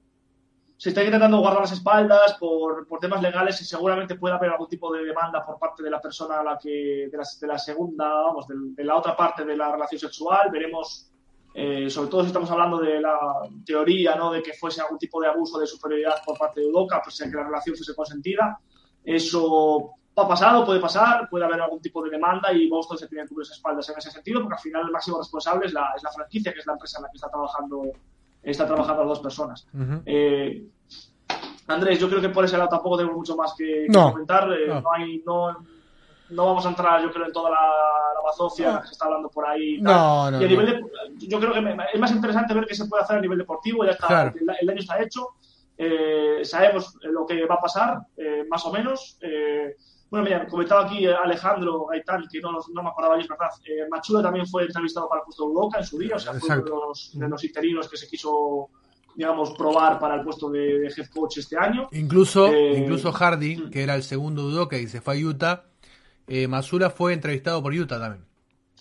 se 0.82 0.90
está 0.90 1.04
intentando 1.04 1.38
guardar 1.38 1.62
las 1.62 1.74
espaldas 1.74 2.38
por, 2.40 2.88
por, 2.88 3.00
temas 3.00 3.22
legales 3.22 3.62
y 3.62 3.66
seguramente 3.66 4.16
puede 4.16 4.34
haber 4.34 4.50
algún 4.50 4.68
tipo 4.68 4.92
de 4.92 5.06
demanda 5.06 5.46
por 5.46 5.60
parte 5.60 5.84
de 5.84 5.92
la 5.92 6.02
persona 6.02 6.40
a 6.40 6.44
la 6.44 6.58
que, 6.58 7.08
de 7.08 7.16
la, 7.16 7.24
de 7.40 7.48
la 7.48 7.60
segunda, 7.60 8.10
vamos, 8.10 8.48
de, 8.48 8.84
la 8.84 8.96
otra 8.96 9.16
parte 9.16 9.46
de 9.46 9.56
la 9.56 9.72
relación 9.72 10.00
sexual. 10.00 10.50
Veremos 10.52 11.08
eh, 11.54 11.88
sobre 11.88 12.10
todo 12.10 12.22
si 12.22 12.28
estamos 12.30 12.50
hablando 12.50 12.80
de 12.80 13.00
la 13.00 13.16
teoría, 13.64 14.16
¿no? 14.16 14.32
De 14.32 14.42
que 14.42 14.54
fuese 14.54 14.82
algún 14.82 14.98
tipo 14.98 15.22
de 15.22 15.28
abuso 15.28 15.60
de 15.60 15.68
superioridad 15.68 16.16
por 16.26 16.36
parte 16.36 16.62
de 16.62 16.66
Udoca, 16.66 17.00
pues 17.04 17.16
que 17.20 17.30
la 17.30 17.44
relación 17.44 17.76
fuese 17.76 17.94
consentida. 17.94 18.60
Eso 19.06 19.92
ha 20.16 20.28
pasado, 20.28 20.66
puede 20.66 20.80
pasar, 20.80 21.30
puede 21.30 21.46
haber 21.46 21.62
algún 21.62 21.80
tipo 21.80 22.04
de 22.04 22.10
demanda 22.10 22.52
y 22.52 22.68
Boston 22.68 22.98
se 22.98 23.08
tiene 23.08 23.26
que 23.26 23.30
cubrir 23.30 23.48
espaldas 23.52 23.88
en 23.90 24.00
ese 24.00 24.10
sentido, 24.10 24.42
porque 24.42 24.56
al 24.56 24.62
final 24.62 24.86
el 24.88 24.92
máximo 24.92 25.20
responsable 25.20 25.68
es 25.68 25.74
la, 25.74 25.94
es 25.96 26.02
la 26.02 26.12
franquicia, 26.12 26.52
que 26.52 26.60
es 26.62 26.66
la 26.66 26.74
empresa 26.74 26.98
en 26.98 27.04
la 27.04 27.10
que 27.12 27.18
está 27.18 27.30
trabajando, 27.30 27.84
está 28.44 28.66
trabajando 28.66 29.04
las 29.04 29.10
dos 29.10 29.20
personas. 29.20 29.68
eh, 30.06 30.64
Andrés, 31.68 32.00
yo 32.00 32.10
creo 32.10 32.22
que 32.22 32.30
por 32.30 32.44
ese 32.44 32.58
lado 32.58 32.70
tampoco 32.70 32.98
tengo 32.98 33.14
mucho 33.14 33.36
más 33.36 33.54
que, 33.58 33.88
comentar. 33.92 34.52
Eh, 34.52 34.68
no. 34.68 34.84
hay, 34.92 35.24
no, 35.26 35.66
no 36.30 36.46
vamos 36.46 36.66
a 36.66 36.70
entrar, 36.70 37.02
yo 37.02 37.12
creo, 37.12 37.28
en 37.28 37.32
toda 37.32 37.50
la, 37.50 37.62
la 38.16 38.22
bazofia 38.24 38.82
que 38.82 38.88
se 38.88 38.94
está 38.94 39.06
hablando 39.06 39.30
por 39.30 39.48
ahí. 39.48 39.80
No, 39.82 40.30
no, 40.32 40.42
y 40.42 40.46
a 40.46 40.48
nivel 40.48 40.86
yo 41.20 41.40
creo 41.40 41.54
que 41.54 41.78
es 41.94 42.00
más 42.00 42.12
interesante 42.12 42.54
ver 42.54 42.66
qué 42.66 42.76
se 42.76 42.86
puede 42.86 43.04
hacer 43.04 43.18
a 43.18 43.22
nivel 43.22 43.38
deportivo. 43.38 43.86
Ya 43.86 43.92
está, 43.92 44.34
el, 44.60 44.70
año 44.70 44.80
está 44.80 45.02
hecho, 45.02 45.30
eh, 45.78 46.42
sabemos 46.44 46.98
lo 47.04 47.26
que 47.26 47.46
va 47.46 47.56
a 47.56 47.62
pasar, 47.62 48.00
más 48.50 48.66
o 48.66 48.72
menos. 48.72 49.18
Eh, 49.22 49.76
bueno, 50.12 50.26
mira, 50.26 50.46
comentaba 50.46 50.86
aquí 50.86 51.08
Alejandro 51.08 51.86
Gaitán, 51.86 52.28
que 52.30 52.42
no, 52.42 52.52
no 52.52 52.84
me 52.84 52.90
acordaba 52.90 53.16
yo, 53.16 53.22
es 53.22 53.30
verdad. 53.30 53.50
Eh, 53.66 53.88
Machula 53.90 54.22
también 54.22 54.46
fue 54.46 54.66
entrevistado 54.66 55.08
para 55.08 55.22
el 55.22 55.26
puesto 55.26 55.46
de 55.46 55.52
Udoca 55.52 55.80
en 55.80 55.86
su 55.86 55.98
día, 55.98 56.18
o 56.18 56.20
sea, 56.20 56.34
fue 56.34 56.50
uno 56.54 56.64
de 56.64 56.70
los, 56.70 57.12
de 57.14 57.30
los 57.30 57.44
interinos 57.46 57.90
que 57.90 57.96
se 57.96 58.08
quiso 58.08 58.70
digamos, 59.16 59.52
probar 59.52 60.00
para 60.00 60.16
el 60.16 60.24
puesto 60.24 60.50
de, 60.50 60.88
head 60.88 61.08
coach 61.14 61.38
este 61.38 61.58
año. 61.58 61.88
Incluso, 61.92 62.54
incluso 62.54 63.12
Hardy, 63.12 63.70
que 63.70 63.84
era 63.84 63.96
el 63.96 64.04
segundo 64.04 64.44
Udoka 64.46 64.78
y 64.78 64.88
se 64.88 65.02
fue 65.02 65.16
a 65.16 65.26
Utah, 65.26 65.64
eh, 66.28 66.48
Masura 66.48 66.90
fue 66.90 67.14
entrevistado 67.14 67.62
por 67.62 67.74
Utah 67.74 68.00
también. 68.00 68.26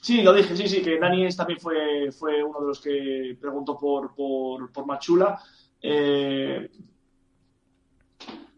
Sí, 0.01 0.23
lo 0.23 0.33
dije, 0.33 0.57
sí, 0.57 0.67
sí, 0.67 0.83
que 0.83 0.99
Dani 0.99 1.29
también 1.31 1.61
fue, 1.61 2.11
fue 2.13 2.43
uno 2.43 2.61
de 2.61 2.67
los 2.67 2.81
que 2.81 3.37
preguntó 3.41 3.77
por, 3.77 4.15
por, 4.15 4.73
por 4.73 4.87
Machula. 4.87 5.41
Eh, 5.83 6.71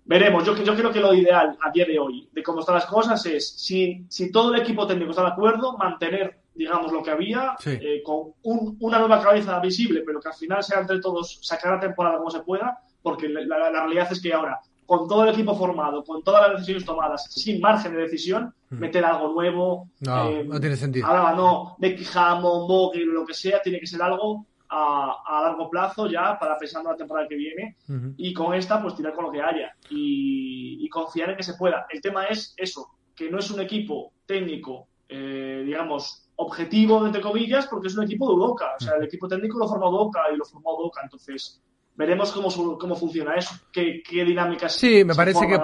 veremos, 0.04 0.44
yo, 0.44 0.56
yo 0.56 0.74
creo 0.74 0.92
que 0.92 1.00
lo 1.00 1.14
ideal 1.14 1.56
a 1.60 1.70
día 1.70 1.84
de 1.84 1.98
hoy, 1.98 2.28
de 2.32 2.42
cómo 2.42 2.60
están 2.60 2.76
las 2.76 2.86
cosas, 2.86 3.24
es 3.26 3.56
si, 3.56 4.04
si 4.08 4.30
todo 4.30 4.54
el 4.54 4.60
equipo 4.60 4.86
técnico 4.86 5.10
está 5.10 5.22
de 5.22 5.28
acuerdo, 5.28 5.76
mantener, 5.76 6.40
digamos, 6.54 6.92
lo 6.92 7.02
que 7.02 7.10
había, 7.10 7.56
eh, 7.64 8.02
con 8.04 8.34
una 8.42 8.98
nueva 8.98 9.22
cabeza 9.22 9.58
visible, 9.60 10.02
pero 10.04 10.20
que 10.20 10.28
al 10.28 10.34
final 10.34 10.62
sea 10.62 10.80
entre 10.80 11.00
todos 11.00 11.38
sacar 11.42 11.74
la 11.74 11.80
temporada 11.80 12.18
como 12.18 12.30
se 12.30 12.40
pueda, 12.40 12.78
porque 13.02 13.28
la 13.28 13.70
realidad 13.70 14.08
es 14.10 14.20
que 14.20 14.32
ahora 14.32 14.60
con 14.86 15.08
todo 15.08 15.24
el 15.24 15.30
equipo 15.30 15.54
formado, 15.54 16.04
con 16.04 16.22
todas 16.22 16.42
las 16.42 16.52
decisiones 16.52 16.84
tomadas, 16.84 17.24
sin 17.32 17.62
margen 17.62 17.94
de 17.94 18.02
decisión, 18.02 18.54
hmm. 18.68 18.78
meter 18.78 19.02
algo 19.04 19.32
nuevo. 19.32 19.88
No, 20.00 20.28
eh, 20.28 20.44
no 20.44 20.60
tiene 20.60 20.76
sentido. 20.76 21.06
Ahora 21.06 21.34
no, 21.34 21.76
Becky 21.78 22.04
Hammond, 22.14 22.68
Bogle, 22.68 23.06
lo 23.06 23.24
que 23.24 23.32
sea, 23.32 23.62
tiene 23.62 23.80
que 23.80 23.86
ser 23.86 24.02
algo 24.02 24.46
a, 24.74 25.22
a, 25.26 25.42
largo 25.42 25.68
plazo 25.68 26.06
ya 26.06 26.38
para 26.38 26.56
pensando 26.56 26.90
la 26.90 26.96
temporada 26.96 27.28
que 27.28 27.36
viene 27.36 27.76
y 28.16 28.32
con 28.32 28.54
esta 28.54 28.80
pues 28.80 28.94
tirar 28.94 29.12
con 29.12 29.26
lo 29.26 29.30
que 29.30 29.42
haya 29.42 29.76
y, 29.90 30.88
confiar 30.88 31.30
en 31.30 31.36
que 31.36 31.42
se 31.42 31.54
pueda. 31.54 31.86
El 31.88 32.02
tema 32.02 32.26
es 32.26 32.52
eso, 32.54 32.90
que 33.14 33.30
no 33.30 33.38
es 33.38 33.50
un 33.50 33.60
equipo 33.60 34.12
técnico, 34.26 34.88
eh, 35.08 35.62
digamos, 35.64 36.28
objetivo, 36.36 37.06
entre 37.06 37.22
comillas, 37.22 37.66
porque 37.66 37.88
es 37.88 37.96
un 37.96 38.04
equipo 38.04 38.28
de 38.28 38.34
Udoca. 38.34 38.74
O 38.76 38.80
sea, 38.80 38.96
el 38.96 39.04
equipo 39.04 39.26
técnico 39.26 39.58
lo 39.58 39.66
formó 39.66 39.88
Udoca 39.88 40.20
y 40.30 40.36
lo 40.36 40.44
formó 40.44 40.76
Udoca, 40.76 41.00
entonces 41.02 41.62
veremos 41.94 42.30
cómo, 42.30 42.78
cómo 42.78 42.94
funciona 42.94 43.34
eso, 43.36 43.54
qué, 43.72 44.02
qué 44.06 44.22
dinámicas. 44.22 44.74
Sí, 44.74 45.02
me 45.02 45.14
parece 45.14 45.46
que 45.46 45.58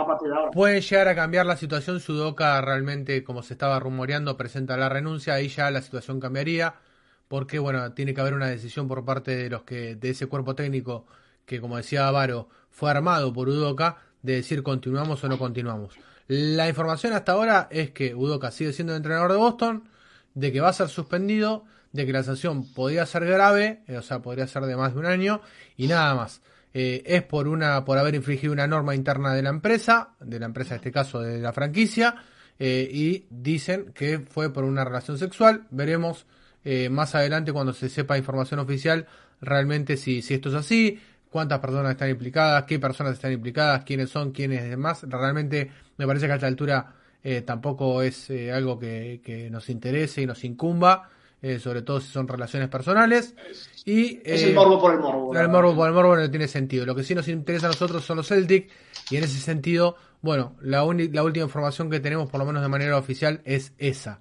puede 0.50 0.80
llegar 0.80 1.08
a 1.08 1.14
cambiar 1.14 1.44
la 1.44 1.56
situación. 1.56 2.00
Sudoka 2.00 2.58
realmente, 2.62 3.22
como 3.22 3.42
se 3.42 3.52
estaba 3.52 3.78
rumoreando, 3.78 4.38
presenta 4.38 4.78
la 4.78 4.88
renuncia, 4.88 5.34
ahí 5.34 5.48
ya 5.48 5.70
la 5.70 5.82
situación 5.82 6.20
cambiaría, 6.20 6.74
porque 7.28 7.58
bueno, 7.58 7.92
tiene 7.92 8.14
que 8.14 8.20
haber 8.20 8.34
una 8.34 8.46
decisión 8.48 8.88
por 8.88 9.04
parte 9.04 9.36
de 9.36 9.50
los 9.50 9.62
que, 9.62 9.94
de 9.94 10.10
ese 10.10 10.26
cuerpo 10.26 10.54
técnico 10.54 11.06
que, 11.44 11.60
como 11.60 11.76
decía 11.76 12.08
Avaro, 12.08 12.48
fue 12.70 12.90
armado 12.90 13.32
por 13.32 13.48
Udoka, 13.48 13.98
de 14.22 14.34
decir 14.34 14.62
continuamos 14.62 15.22
o 15.24 15.28
no 15.28 15.38
continuamos. 15.38 15.94
La 16.26 16.68
información 16.68 17.12
hasta 17.12 17.32
ahora 17.32 17.68
es 17.70 17.90
que 17.90 18.14
Udoka 18.14 18.50
sigue 18.50 18.72
siendo 18.72 18.92
el 18.92 18.98
entrenador 18.98 19.32
de 19.32 19.38
Boston, 19.38 19.84
de 20.34 20.52
que 20.52 20.60
va 20.60 20.68
a 20.68 20.72
ser 20.72 20.88
suspendido 20.88 21.64
de 21.92 22.06
que 22.06 22.12
la 22.12 22.22
sanción 22.22 22.72
podría 22.74 23.06
ser 23.06 23.24
grave, 23.24 23.82
eh, 23.86 23.96
o 23.96 24.02
sea, 24.02 24.20
podría 24.20 24.46
ser 24.46 24.64
de 24.64 24.76
más 24.76 24.92
de 24.92 25.00
un 25.00 25.06
año, 25.06 25.40
y 25.76 25.86
nada 25.86 26.14
más. 26.14 26.42
Eh, 26.74 27.02
es 27.06 27.22
por 27.22 27.48
una, 27.48 27.84
por 27.84 27.96
haber 27.96 28.14
infringido 28.14 28.52
una 28.52 28.66
norma 28.66 28.94
interna 28.94 29.34
de 29.34 29.42
la 29.42 29.48
empresa, 29.48 30.10
de 30.20 30.38
la 30.38 30.46
empresa 30.46 30.74
en 30.74 30.76
este 30.76 30.92
caso 30.92 31.20
de 31.20 31.40
la 31.40 31.52
franquicia, 31.52 32.14
eh, 32.58 32.88
y 32.92 33.26
dicen 33.30 33.92
que 33.94 34.18
fue 34.18 34.52
por 34.52 34.64
una 34.64 34.84
relación 34.84 35.18
sexual. 35.18 35.66
Veremos 35.70 36.26
más 36.90 37.14
adelante 37.14 37.52
cuando 37.52 37.72
se 37.72 37.88
sepa 37.88 38.18
información 38.18 38.60
oficial 38.60 39.06
realmente 39.40 39.96
si, 39.96 40.20
si 40.20 40.34
esto 40.34 40.50
es 40.50 40.54
así, 40.54 40.98
cuántas 41.30 41.60
personas 41.60 41.92
están 41.92 42.10
implicadas, 42.10 42.64
qué 42.64 42.78
personas 42.78 43.14
están 43.14 43.32
implicadas, 43.32 43.84
quiénes 43.84 44.10
son, 44.10 44.32
quiénes 44.32 44.68
demás. 44.68 45.04
Realmente 45.08 45.70
me 45.96 46.06
parece 46.06 46.26
que 46.26 46.32
a 46.32 46.34
esta 46.34 46.46
altura 46.46 46.94
tampoco 47.44 48.02
es 48.02 48.30
algo 48.52 48.78
que, 48.78 49.20
que, 49.24 49.48
nos 49.50 49.70
interese 49.70 50.22
y 50.22 50.26
nos 50.26 50.44
incumba. 50.44 51.08
eh, 51.40 51.58
sobre 51.60 51.82
todo 51.82 52.00
si 52.00 52.10
son 52.10 52.26
relaciones 52.26 52.68
personales. 52.68 53.34
Y, 53.84 54.20
es 54.24 54.42
el 54.42 54.54
morbo 54.54 54.80
por 54.80 54.94
el 54.94 55.00
morbo. 55.00 55.36
El 55.36 55.48
morbo 55.48 55.74
por 55.74 55.88
el 55.88 55.94
morbo 55.94 56.16
no 56.16 56.30
tiene 56.30 56.48
sentido. 56.48 56.84
Lo 56.84 56.94
que 56.94 57.04
sí 57.04 57.14
nos 57.14 57.28
interesa 57.28 57.66
a 57.66 57.70
nosotros 57.70 58.04
son 58.04 58.16
los 58.16 58.28
Celtic 58.28 58.70
y 59.10 59.16
en 59.16 59.24
ese 59.24 59.38
sentido, 59.38 59.96
bueno, 60.20 60.56
la, 60.60 60.78
la 61.12 61.22
última 61.22 61.44
información 61.44 61.90
que 61.90 62.00
tenemos, 62.00 62.28
por 62.28 62.40
lo 62.40 62.46
menos 62.46 62.62
de 62.62 62.68
manera 62.68 62.96
oficial, 62.96 63.40
es 63.44 63.72
esa, 63.78 64.20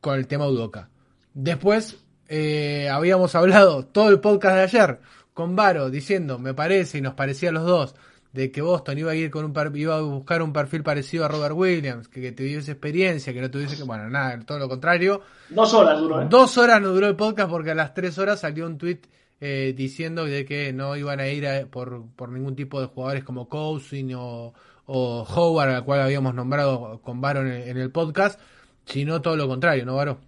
con 0.00 0.16
el 0.16 0.26
tema 0.26 0.48
Udoca. 0.48 0.90
Después, 1.38 2.02
eh, 2.28 2.88
habíamos 2.90 3.34
hablado 3.34 3.84
todo 3.84 4.08
el 4.08 4.20
podcast 4.20 4.56
de 4.56 4.62
ayer 4.62 5.00
con 5.34 5.54
Varo 5.54 5.90
diciendo, 5.90 6.38
me 6.38 6.54
parece 6.54 6.96
y 6.96 7.02
nos 7.02 7.12
parecía 7.12 7.50
a 7.50 7.52
los 7.52 7.66
dos, 7.66 7.94
de 8.32 8.50
que 8.50 8.62
Boston 8.62 8.96
iba 8.96 9.10
a 9.10 9.14
ir 9.14 9.30
con 9.30 9.44
un 9.44 9.76
iba 9.76 9.98
a 9.98 10.00
buscar 10.00 10.40
un 10.40 10.54
perfil 10.54 10.82
parecido 10.82 11.26
a 11.26 11.28
Robert 11.28 11.54
Williams, 11.54 12.08
que, 12.08 12.32
tuviese 12.32 12.72
experiencia, 12.72 13.34
que 13.34 13.42
no 13.42 13.50
tuviese 13.50 13.76
que, 13.76 13.82
bueno, 13.82 14.08
nada, 14.08 14.40
todo 14.46 14.58
lo 14.58 14.66
contrario. 14.66 15.20
Dos 15.50 15.74
horas 15.74 16.00
duró. 16.00 16.22
¿eh? 16.22 16.26
Dos 16.30 16.56
horas 16.56 16.80
no 16.80 16.88
duró 16.88 17.06
el 17.06 17.16
podcast 17.16 17.50
porque 17.50 17.72
a 17.72 17.74
las 17.74 17.92
tres 17.92 18.16
horas 18.16 18.40
salió 18.40 18.64
un 18.64 18.78
tweet 18.78 19.00
eh, 19.38 19.74
diciendo 19.76 20.24
de 20.24 20.46
que 20.46 20.72
no 20.72 20.96
iban 20.96 21.20
a 21.20 21.28
ir 21.28 21.66
por, 21.68 22.06
por 22.16 22.30
ningún 22.30 22.56
tipo 22.56 22.80
de 22.80 22.86
jugadores 22.86 23.24
como 23.24 23.46
Cousin 23.46 24.14
o, 24.14 24.54
o 24.86 25.22
Howard, 25.22 25.68
al 25.68 25.84
cual 25.84 26.00
habíamos 26.00 26.34
nombrado 26.34 27.02
con 27.02 27.20
Varo 27.20 27.46
en, 27.46 27.76
el 27.76 27.90
podcast, 27.90 28.40
sino 28.86 29.20
todo 29.20 29.36
lo 29.36 29.46
contrario, 29.46 29.84
¿no, 29.84 29.96
Varo? 29.96 30.18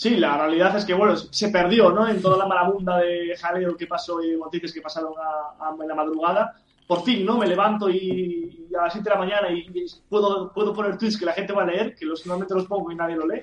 Sí, 0.00 0.16
la 0.16 0.34
realidad 0.34 0.74
es 0.78 0.86
que, 0.86 0.94
bueno, 0.94 1.14
se 1.14 1.50
perdió, 1.50 1.90
¿no? 1.90 2.08
En 2.08 2.22
toda 2.22 2.38
la 2.38 2.46
marabunda 2.46 2.96
de 2.96 3.36
jaleo 3.36 3.76
que 3.76 3.86
pasó 3.86 4.22
y 4.22 4.34
noticias 4.34 4.72
que 4.72 4.80
pasaron 4.80 5.12
a, 5.18 5.74
en 5.78 5.86
la 5.86 5.94
madrugada 5.94 6.54
por 6.86 7.02
fin, 7.02 7.22
¿no? 7.22 7.36
Me 7.36 7.46
levanto 7.46 7.90
y, 7.90 8.66
a 8.78 8.84
las 8.84 8.94
7 8.94 9.04
de 9.04 9.14
la 9.14 9.20
mañana 9.20 9.52
y, 9.52 9.66
puedo, 10.08 10.54
puedo 10.54 10.72
poner 10.72 10.96
tweets 10.96 11.18
que 11.18 11.26
la 11.26 11.34
gente 11.34 11.52
va 11.52 11.64
a 11.64 11.66
leer, 11.66 11.94
que 11.94 12.06
los, 12.06 12.24
normalmente 12.24 12.54
los 12.54 12.64
pongo 12.64 12.90
y 12.90 12.94
nadie 12.94 13.14
lo 13.14 13.26
lee. 13.26 13.42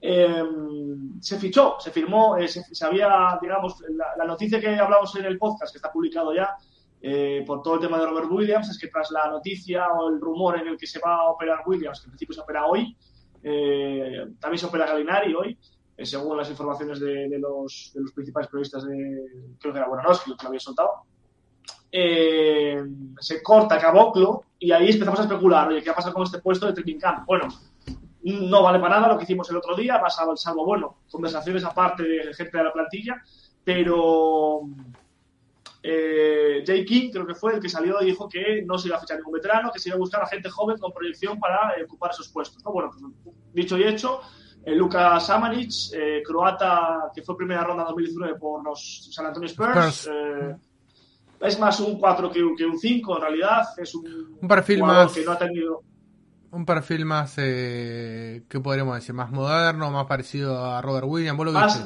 Em, 0.00 1.20
se 1.20 1.36
fichó, 1.36 1.78
se 1.80 1.90
firmó, 1.90 2.36
eh, 2.36 2.46
se, 2.46 2.84
había, 2.86 3.36
digamos, 3.42 3.82
la, 3.88 4.24
noticia 4.24 4.60
que 4.60 4.76
hablamos 4.76 5.16
en 5.16 5.24
el 5.24 5.36
podcast, 5.36 5.72
que 5.72 5.78
está 5.78 5.90
publicado 5.90 6.32
ya, 6.32 6.54
eh, 7.02 7.42
por 7.44 7.60
todo 7.60 7.74
el 7.74 7.80
tema 7.80 7.98
de 7.98 8.06
Robert 8.06 8.30
Williams, 8.30 8.70
es 8.70 8.78
que 8.78 8.86
tras 8.86 9.10
la 9.10 9.28
noticia 9.28 9.88
o 9.94 10.10
el 10.10 10.20
rumor 10.20 10.60
en 10.60 10.68
el 10.68 10.78
que 10.78 10.86
se 10.86 11.00
va 11.00 11.16
a 11.16 11.30
operar 11.30 11.64
Williams, 11.66 11.98
que 11.98 12.04
en 12.04 12.10
principio 12.12 12.36
se 12.36 12.42
opera 12.42 12.66
hoy, 12.66 12.96
eh, 13.42 14.26
también 14.38 14.58
se 14.58 14.66
opera 14.66 14.86
Galinari 14.86 15.34
hoy, 15.34 15.58
según 16.04 16.36
las 16.36 16.48
informaciones 16.48 17.00
de, 17.00 17.38
los, 17.38 17.92
de, 17.94 18.00
los, 18.00 18.12
principales 18.12 18.48
periodistas 18.48 18.84
de, 18.84 19.54
creo 19.58 19.72
que 19.72 19.78
era 19.78 19.88
Buenanos, 19.88 20.20
que 20.20 20.30
lo 20.30 20.36
había 20.40 20.60
soltado. 20.60 20.90
Eh, 21.90 22.84
se 23.18 23.42
corta 23.42 23.78
Caboclo 23.78 24.44
y 24.58 24.70
ahí 24.72 24.90
empezamos 24.90 25.20
a 25.20 25.22
especular, 25.22 25.68
oye, 25.68 25.82
¿qué 25.82 25.90
ha 25.90 25.94
pasado 25.94 26.14
con 26.14 26.24
este 26.24 26.38
puesto 26.38 26.66
de 26.66 26.72
training 26.72 26.98
camp? 26.98 27.26
Bueno, 27.26 27.48
no 28.22 28.62
vale 28.62 28.78
para 28.78 28.96
nada 28.96 29.12
lo 29.12 29.18
que 29.18 29.24
hicimos 29.24 29.48
el 29.50 29.56
otro 29.56 29.74
día, 29.74 30.00
pasado 30.00 30.36
salvo, 30.36 30.64
bueno, 30.64 30.98
conversaciones 31.10 31.64
aparte 31.64 32.02
de 32.02 32.34
gente 32.34 32.58
de 32.58 32.64
la 32.64 32.72
plantilla, 32.72 33.22
pero 33.64 34.62
eh, 35.82 36.62
Jay 36.66 36.84
King 36.84 37.10
creo 37.10 37.26
que 37.26 37.34
fue 37.34 37.54
el 37.54 37.60
que 37.60 37.68
salió 37.68 38.02
y 38.02 38.06
dijo 38.06 38.28
que 38.28 38.62
no 38.66 38.78
se 38.78 38.88
iba 38.88 38.96
a 38.96 39.00
fichar 39.00 39.16
ningún 39.16 39.34
veterano, 39.34 39.70
que 39.72 39.78
se 39.78 39.88
iba 39.88 39.96
a 39.96 39.98
buscar 39.98 40.22
a 40.22 40.26
gente 40.26 40.50
joven 40.50 40.78
con 40.78 40.92
proyección 40.92 41.38
para 41.38 41.74
eh, 41.78 41.84
ocupar 41.84 42.10
esos 42.10 42.28
puestos. 42.28 42.62
Bueno, 42.62 42.90
pues, 42.90 43.32
dicho 43.52 43.78
y 43.78 43.84
hecho, 43.84 44.20
eh, 44.20 44.47
Luka 44.74 45.18
Samanic, 45.20 45.72
croata 46.24 47.10
que 47.14 47.22
fue 47.22 47.36
primera 47.36 47.64
ronda 47.64 47.84
2019 47.84 48.38
por 48.38 48.64
los 48.64 49.08
San 49.12 49.26
Antonio 49.26 49.48
Spurs 49.48 50.08
es 51.40 51.58
más 51.58 51.80
un 51.80 51.98
4 51.98 52.30
que, 52.30 52.42
un 52.42 52.78
5 52.78 53.16
en 53.16 53.22
realidad. 53.22 53.62
Es 53.76 53.94
un, 53.94 54.38
un 54.40 54.48
perfil 54.48 54.82
más 54.82 55.12
que 55.12 55.24
no 55.24 55.32
ha 55.32 55.38
tenido. 55.38 55.82
Un 56.50 56.64
perfil 56.64 57.04
más, 57.04 57.34
eh, 57.36 58.44
¿qué 58.48 58.60
podríamos 58.60 58.94
decir? 58.96 59.14
Más 59.14 59.30
moderno, 59.30 59.90
más 59.90 60.06
parecido 60.06 60.64
a 60.64 60.80
Robert 60.80 61.06
Williams. 61.06 61.36
¿Vos 61.36 61.46
lo 61.46 61.52
más, 61.52 61.84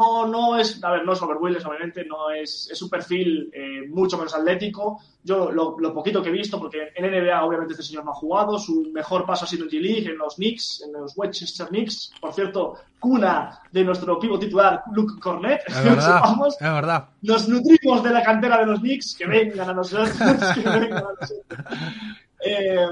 no, 0.00 0.26
no 0.26 0.58
es, 0.58 0.82
a 0.82 0.92
ver, 0.92 1.04
no 1.04 1.12
es 1.12 1.20
Robert 1.20 1.40
Williams, 1.40 1.66
obviamente, 1.66 2.04
no 2.04 2.30
es, 2.30 2.68
es 2.70 2.80
un 2.80 2.88
perfil 2.88 3.50
eh, 3.52 3.86
mucho 3.88 4.16
menos 4.16 4.34
atlético. 4.34 4.98
Yo 5.22 5.50
lo, 5.50 5.76
poquito 5.92 6.22
que 6.22 6.30
he 6.30 6.32
visto, 6.32 6.58
porque 6.58 6.88
en 6.94 7.10
NBA 7.10 7.44
obviamente 7.44 7.74
este 7.74 7.84
señor 7.84 8.04
no 8.04 8.12
ha 8.12 8.14
jugado, 8.14 8.58
su 8.58 8.90
mejor 8.92 9.26
paso 9.26 9.44
ha 9.44 9.48
sido 9.48 9.64
en 9.64 9.70
G-League, 9.70 10.10
en 10.10 10.16
los 10.16 10.36
Knicks, 10.36 10.82
en 10.86 10.92
los 10.94 11.16
Westchester 11.16 11.68
Knicks, 11.68 12.12
por 12.20 12.32
cierto, 12.32 12.76
cuna 12.98 13.60
de 13.70 13.84
nuestro 13.84 14.18
pivo 14.18 14.38
titular, 14.38 14.82
Luke 14.92 15.20
Cornett. 15.20 15.62
Es 15.66 15.84
verdad, 15.84 16.22
es 16.48 16.60
verdad. 16.60 17.08
Nos 17.20 17.48
nutrimos 17.48 18.02
de 18.02 18.10
la 18.10 18.22
cantera 18.22 18.58
de 18.58 18.66
los 18.66 18.80
Knicks, 18.80 19.14
que 19.16 19.26
vengan 19.26 19.68
a 19.68 19.74
nosotros, 19.74 20.10
que 20.54 20.68
vengan 20.68 21.04
a 21.04 21.12
nosotros. 21.20 21.58
Eh, 22.42 22.86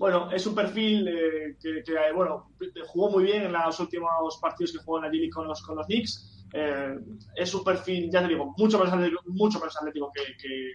bueno, 0.00 0.30
es 0.32 0.46
un 0.46 0.54
perfil 0.54 1.06
eh, 1.08 1.56
que, 1.60 1.80
eh, 1.80 2.12
bueno, 2.14 2.52
jugó 2.86 3.10
muy 3.10 3.24
bien 3.24 3.42
en 3.42 3.52
los 3.52 3.78
últimos 3.80 4.38
partidos 4.40 4.72
que 4.72 4.78
jugó 4.78 4.96
en 4.96 5.04
la 5.04 5.10
G 5.10 5.28
con 5.28 5.46
los, 5.46 5.60
con 5.60 5.76
los 5.76 5.86
Knicks. 5.88 6.46
Eh, 6.54 6.94
es 7.36 7.54
un 7.54 7.62
perfil, 7.62 8.10
ya 8.10 8.22
te 8.22 8.28
digo, 8.28 8.54
mucho 8.56 8.78
más 8.78 8.90
atlético, 8.90 9.20
mucho 9.26 9.60
más 9.60 9.76
atlético 9.76 10.10
que, 10.10 10.72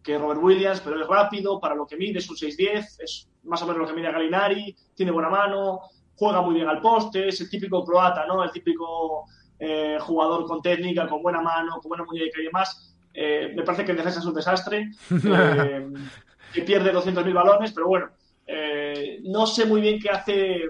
que, 0.00 0.16
Robert 0.16 0.40
Williams, 0.40 0.80
pero 0.80 1.00
es 1.02 1.08
rápido, 1.08 1.58
para 1.58 1.74
lo 1.74 1.88
que 1.88 1.96
mide 1.96 2.20
es 2.20 2.30
un 2.30 2.36
6'10, 2.36 3.02
es 3.02 3.28
más 3.42 3.60
o 3.62 3.66
menos 3.66 3.80
lo 3.80 3.86
que 3.88 3.94
mide 3.94 4.12
Galinari, 4.12 4.76
tiene 4.94 5.10
buena 5.10 5.28
mano, 5.28 5.80
juega 6.14 6.40
muy 6.40 6.54
bien 6.54 6.68
al 6.68 6.80
poste, 6.80 7.26
es 7.26 7.40
el 7.40 7.50
típico 7.50 7.84
croata, 7.84 8.26
¿no? 8.26 8.44
El 8.44 8.52
típico 8.52 9.24
jugador 10.02 10.46
con 10.46 10.62
técnica, 10.62 11.08
con 11.08 11.20
buena 11.20 11.40
mano, 11.40 11.80
con 11.80 11.88
buena 11.88 12.04
muñeca 12.04 12.40
y 12.40 12.44
demás. 12.44 12.94
me 13.12 13.62
parece 13.64 13.84
que 13.84 13.90
en 13.90 13.96
defensa 13.96 14.20
es 14.20 14.26
un 14.26 14.34
desastre, 14.34 14.88
que 16.54 16.62
pierde 16.62 16.92
200.000 16.92 17.32
balones, 17.34 17.72
pero 17.72 17.88
bueno, 17.88 18.10
eh, 18.46 19.20
no 19.24 19.46
sé 19.46 19.66
muy 19.66 19.80
bien 19.80 20.00
qué 20.00 20.10
hace, 20.10 20.60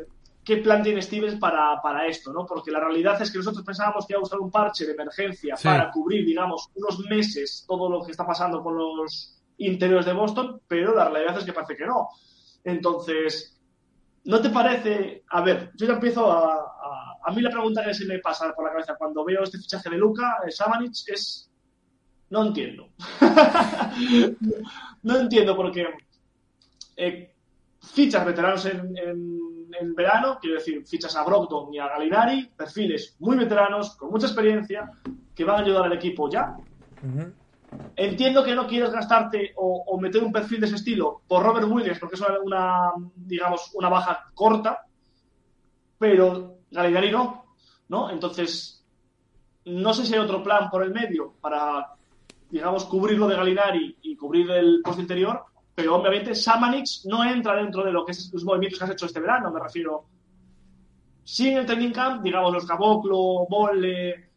qué 0.45 0.59
plan 0.59 0.83
tiene 0.83 1.03
Stevens 1.03 1.39
para, 1.39 1.81
para, 1.83 2.07
esto, 2.07 2.33
¿no? 2.33 2.45
Porque 2.47 2.71
la 2.71 2.81
realidad 2.81 3.21
es 3.21 3.31
que 3.31 3.39
nosotros 3.39 3.65
pensábamos 3.65 4.07
que 4.07 4.13
iba 4.13 4.21
a 4.21 4.25
usar 4.25 4.41
un 4.41 4.51
parche 4.51 4.87
de 4.87 4.93
emergencia 4.93 5.55
para 5.63 5.91
cubrir, 5.91 6.25
digamos, 6.25 6.69
unos 6.75 6.99
meses 7.09 7.65
todo 7.67 7.89
lo 7.89 8.03
que 8.05 8.11
está 8.11 8.27
pasando 8.27 8.63
con 8.63 8.77
los 8.77 9.39
interiores 9.59 10.07
de 10.07 10.13
Boston, 10.13 10.61
pero 10.67 10.95
la 10.95 11.09
realidad 11.09 11.39
es 11.39 11.45
que 11.45 11.53
parece 11.53 11.77
que 11.77 11.87
no. 11.87 12.09
Entonces, 12.65 13.61
¿no 14.25 14.41
te 14.41 14.51
parece? 14.51 15.25
A 15.31 15.41
ver, 15.41 15.73
yo 15.77 15.87
ya 15.87 15.95
empiezo 15.95 16.31
a. 16.31 16.69
A, 17.25 17.33
mí 17.33 17.41
la 17.41 17.51
pregunta 17.51 17.85
que 17.85 17.95
se 17.95 18.05
me 18.05 18.19
pasa 18.19 18.53
por 18.53 18.65
la 18.65 18.73
cabeza 18.73 18.97
cuando 18.97 19.25
veo 19.25 19.45
este 19.45 19.59
fichaje 19.59 19.89
de 19.91 19.97
Luca, 19.97 20.39
el 20.45 20.53
Samanich, 20.53 21.05
es. 21.09 21.49
No 22.31 22.47
entiendo. 22.47 22.89
no, 25.03 25.19
entiendo 25.19 25.55
porque. 25.55 25.87
Eh, 26.97 27.32
fichas 27.83 28.25
veteranos 28.25 28.65
en, 28.67 28.95
en, 28.97 29.95
verano, 29.95 30.39
quiero 30.41 30.57
decir, 30.57 30.85
fichas 30.87 31.17
a 31.17 31.25
Brogdon 31.25 31.73
y 31.75 31.79
a 31.79 31.89
Galinari, 31.89 32.51
perfiles 32.57 33.17
muy 33.19 33.37
veteranos, 33.37 33.97
con 33.97 34.11
mucha 34.11 34.27
experiencia, 34.27 34.91
que 35.35 35.45
van 35.45 35.57
a 35.57 35.65
ayudar 35.65 35.85
al 35.85 35.93
equipo 35.93 36.31
ya. 36.31 36.57
Entiendo 37.97 38.45
que 38.45 38.55
no 38.55 38.67
quieres 38.67 38.91
gastarte 38.91 39.53
o, 39.57 39.99
meter 39.99 40.23
un 40.23 40.33
perfil 40.33 40.61
de 40.61 40.67
ese 40.67 40.77
estilo 40.77 41.23
por 41.27 41.43
Robert 41.43 41.67
Williams, 41.69 41.99
porque 41.99 42.15
es 42.15 42.23
una, 42.45 42.93
digamos, 43.17 43.71
una 43.75 43.89
baja 43.89 44.31
corta, 44.35 44.87
pero 45.99 46.59
Galinari 46.71 47.11
no, 47.11 47.45
¿no? 47.89 48.11
Entonces, 48.11 48.85
no 49.65 49.95
sé 49.95 50.07
si 50.07 50.15
hay 50.15 50.21
otro 50.21 50.43
plan 50.43 50.71
por 50.71 50.83
el 50.83 50.93
medio 50.93 51.35
para, 51.41 51.95
digamos, 52.51 52.85
cubrir 52.85 53.19
lo 53.19 53.27
de 53.27 53.37
Galinari 53.37 53.97
y 54.03 54.17
cubrir 54.17 54.51
el 54.51 54.81
post 54.85 55.01
interior, 55.01 55.45
pero 55.75 55.97
obviamente 55.97 56.35
Samanix 56.35 57.07
no 57.07 57.25
entra 57.25 57.57
dentro 57.57 57.85
de 57.85 57.93
lo 57.93 58.05
que 58.05 58.13
es 58.13 58.31
los 58.33 58.45
movimientos 58.45 58.79
que 58.79 58.85
has 58.85 58.91
hecho 58.91 59.07
este 59.07 59.21
verano, 59.21 59.51
me 59.51 59.61
refiero. 59.61 60.05
Sí 61.25 61.49
en 61.49 61.59
el 61.59 61.67
training 61.67 61.93
camp, 61.93 62.23
digamos, 62.23 62.53
los 62.53 62.67
Caboclo, 62.67 63.47
Bolle, 63.49 64.31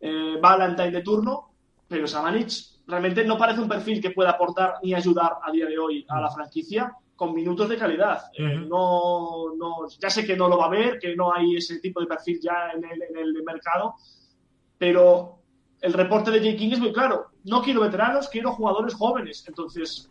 eh, 0.00 0.38
Valentine 0.40 0.90
de 0.90 1.02
turno, 1.02 1.50
pero 1.86 2.06
Samanix 2.06 2.82
realmente 2.86 3.24
no 3.24 3.38
parece 3.38 3.60
un 3.60 3.68
perfil 3.68 4.00
que 4.00 4.10
pueda 4.10 4.30
aportar 4.30 4.76
ni 4.82 4.94
ayudar 4.94 5.36
a 5.42 5.52
día 5.52 5.66
de 5.66 5.78
hoy 5.78 6.04
a 6.08 6.20
la 6.20 6.30
franquicia 6.30 6.96
con 7.14 7.34
minutos 7.34 7.68
de 7.68 7.76
calidad. 7.76 8.24
Eh, 8.36 8.64
no, 8.66 9.54
no, 9.56 9.88
ya 10.00 10.10
sé 10.10 10.26
que 10.26 10.36
no 10.36 10.48
lo 10.48 10.58
va 10.58 10.66
a 10.66 10.70
ver, 10.70 10.98
que 10.98 11.14
no 11.14 11.32
hay 11.32 11.56
ese 11.56 11.78
tipo 11.78 12.00
de 12.00 12.06
perfil 12.06 12.40
ya 12.42 12.72
en 12.74 12.84
el, 12.84 13.02
en 13.02 13.16
el 13.16 13.42
mercado, 13.44 13.94
pero 14.76 15.38
el 15.80 15.92
reporte 15.92 16.30
de 16.30 16.38
J. 16.38 16.56
King 16.56 16.72
es 16.72 16.80
muy 16.80 16.92
claro. 16.92 17.26
No 17.44 17.62
quiero 17.62 17.82
veteranos, 17.82 18.28
quiero 18.28 18.52
jugadores 18.52 18.94
jóvenes. 18.94 19.44
Entonces, 19.46 20.08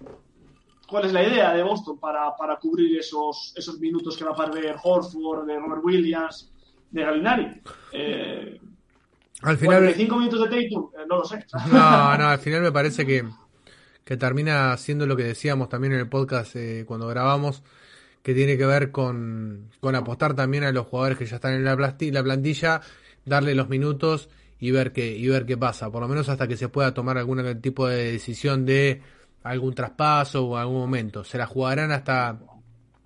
cuál 0.91 1.06
es 1.06 1.13
la 1.13 1.23
idea 1.23 1.54
de 1.54 1.63
Boston 1.63 1.97
para, 1.97 2.36
para 2.36 2.58
cubrir 2.58 2.99
esos, 2.99 3.54
esos 3.56 3.80
minutos 3.80 4.17
que 4.17 4.25
va 4.25 4.32
a 4.32 4.36
perder 4.36 4.75
Horford, 4.84 5.47
de 5.47 5.58
Robert 5.58 5.82
Williams, 5.84 6.51
de 6.91 7.01
Galinari. 7.01 7.62
Eh, 7.93 8.60
al 9.41 9.58
final. 9.58 9.93
cinco 9.95 10.17
minutos 10.17 10.41
de 10.41 10.63
Tatum, 10.63 10.89
eh, 10.93 11.06
no 11.10 11.19
lo 11.19 11.25
sé. 11.25 11.45
No, 11.71 12.17
no, 12.17 12.27
al 12.27 12.39
final 12.39 12.62
me 12.62 12.73
parece 12.73 13.06
que, 13.06 13.23
que 14.04 14.17
termina 14.17 14.75
siendo 14.75 15.08
lo 15.08 15.15
que 15.15 15.23
decíamos 15.23 15.69
también 15.69 15.93
en 15.93 15.99
el 15.99 16.10
podcast 16.10 16.56
eh, 16.58 16.84
cuando 16.86 17.08
grabamos, 17.08 17.63
que 18.21 18.34
tiene 18.34 18.58
que 18.58 18.65
ver 18.65 18.91
con, 18.91 19.71
con 19.80 19.95
apostar 19.95 20.36
también 20.36 20.65
a 20.65 20.73
los 20.73 20.88
jugadores 20.88 21.17
que 21.17 21.25
ya 21.25 21.38
están 21.38 21.54
en 21.54 21.63
la, 21.63 21.75
la 21.75 22.23
plantilla, 22.23 22.82
darle 23.25 23.56
los 23.56 23.69
minutos 23.69 24.30
y 24.60 24.71
ver 24.71 24.91
qué, 24.91 25.15
y 25.15 25.27
ver 25.27 25.45
qué 25.45 25.58
pasa, 25.58 25.89
por 25.89 26.01
lo 26.01 26.10
menos 26.10 26.27
hasta 26.27 26.47
que 26.47 26.58
se 26.58 26.67
pueda 26.67 26.93
tomar 26.93 27.17
algún 27.17 27.62
tipo 27.62 27.88
de 27.88 28.12
decisión 28.12 28.65
de 28.65 29.01
algún 29.43 29.73
traspaso 29.73 30.45
o 30.45 30.58
algún 30.58 30.80
momento. 30.80 31.23
Se 31.23 31.38
la 31.38 31.47
jugarán 31.47 31.91
hasta, 31.91 32.39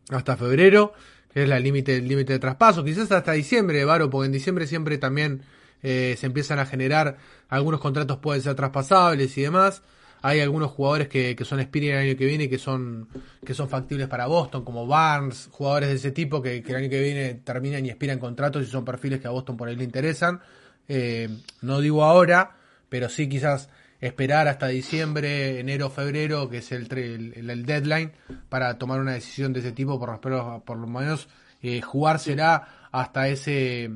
hasta 0.09 0.37
febrero, 0.37 0.93
que 1.33 1.43
es 1.43 1.49
la 1.49 1.59
límite 1.59 1.97
el 1.97 2.07
límite 2.07 2.33
de 2.33 2.39
traspaso, 2.39 2.83
quizás 2.83 3.11
hasta 3.11 3.31
diciembre, 3.33 3.83
Varo, 3.85 4.09
porque 4.09 4.27
en 4.27 4.31
diciembre 4.31 4.67
siempre 4.67 4.97
también 4.97 5.43
eh, 5.83 6.15
se 6.17 6.25
empiezan 6.25 6.59
a 6.59 6.65
generar, 6.65 7.17
algunos 7.49 7.79
contratos 7.79 8.17
pueden 8.17 8.41
ser 8.41 8.55
traspasables 8.55 9.37
y 9.37 9.41
demás. 9.41 9.83
Hay 10.21 10.39
algunos 10.39 10.71
jugadores 10.71 11.07
que, 11.07 11.35
que 11.35 11.45
son 11.45 11.59
Spirit 11.59 11.91
el 11.91 11.97
año 11.97 12.17
que 12.17 12.25
viene 12.25 12.45
y 12.45 12.49
que 12.49 12.57
son, 12.57 13.07
que 13.45 13.53
son 13.53 13.69
factibles 13.69 14.07
para 14.07 14.25
Boston, 14.25 14.65
como 14.65 14.87
Barnes, 14.87 15.49
jugadores 15.51 15.89
de 15.89 15.95
ese 15.95 16.09
tipo 16.09 16.41
que, 16.41 16.57
el 16.57 16.75
año 16.75 16.89
que 16.89 16.99
viene 16.99 17.35
terminan 17.35 17.85
y 17.85 17.89
expiran 17.89 18.17
contratos 18.17 18.63
y 18.63 18.65
son 18.65 18.83
perfiles 18.83 19.19
que 19.19 19.27
a 19.27 19.29
Boston 19.29 19.55
por 19.55 19.67
ahí 19.67 19.75
le 19.75 19.83
interesan. 19.83 20.41
Eh, 20.87 21.29
no 21.61 21.79
digo 21.79 22.03
ahora, 22.03 22.55
pero 22.89 23.07
sí 23.07 23.29
quizás 23.29 23.69
esperar 24.01 24.47
hasta 24.47 24.67
diciembre, 24.67 25.60
enero, 25.60 25.89
febrero, 25.89 26.49
que 26.49 26.58
es 26.58 26.71
el, 26.71 26.91
el, 26.93 27.65
deadline, 27.65 28.12
para 28.49 28.77
tomar 28.77 28.99
una 28.99 29.13
decisión 29.13 29.53
de 29.53 29.62
ese 29.62 29.71
tipo, 29.71 29.99
por, 29.99 30.19
por 30.19 30.77
lo 30.77 30.88
menos 30.88 31.27
eh, 31.62 31.81
jugársela 31.81 32.89
hasta 32.91 33.27
ese, 33.27 33.91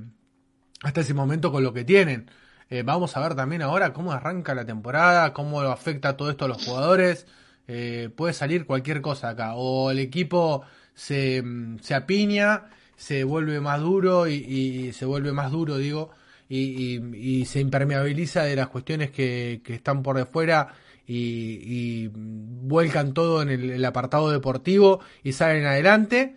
hasta 0.81 1.01
ese 1.01 1.13
momento 1.13 1.51
con 1.51 1.63
lo 1.63 1.73
que 1.73 1.83
tienen. 1.83 2.29
Eh, 2.69 2.83
vamos 2.83 3.17
a 3.17 3.19
ver 3.19 3.35
también 3.35 3.61
ahora 3.61 3.93
cómo 3.93 4.11
arranca 4.11 4.53
la 4.55 4.65
temporada, 4.65 5.33
cómo 5.33 5.61
afecta 5.61 6.17
todo 6.17 6.29
esto 6.29 6.45
a 6.45 6.47
los 6.47 6.65
jugadores. 6.65 7.27
Eh, 7.67 8.09
puede 8.15 8.33
salir 8.33 8.65
cualquier 8.65 9.01
cosa 9.01 9.29
acá. 9.29 9.55
O 9.55 9.91
el 9.91 9.99
equipo 9.99 10.63
se, 10.93 11.43
se 11.81 11.95
apiña, 11.95 12.69
se 12.95 13.23
vuelve 13.23 13.59
más 13.59 13.81
duro 13.81 14.27
y 14.27 14.91
se 14.93 15.05
vuelve 15.05 15.31
más 15.31 15.51
duro, 15.51 15.77
digo, 15.77 16.11
y, 16.49 17.45
se 17.45 17.59
impermeabiliza 17.59 18.43
de 18.43 18.55
las 18.55 18.67
cuestiones 18.69 19.11
que, 19.11 19.61
están 19.67 20.01
por 20.01 20.17
de 20.17 20.25
fuera 20.25 20.73
y, 21.07 22.09
vuelcan 22.13 23.13
todo 23.13 23.41
en 23.41 23.49
el, 23.49 23.85
apartado 23.85 24.31
deportivo 24.31 24.99
y 25.23 25.33
salen 25.33 25.65
adelante. 25.65 26.35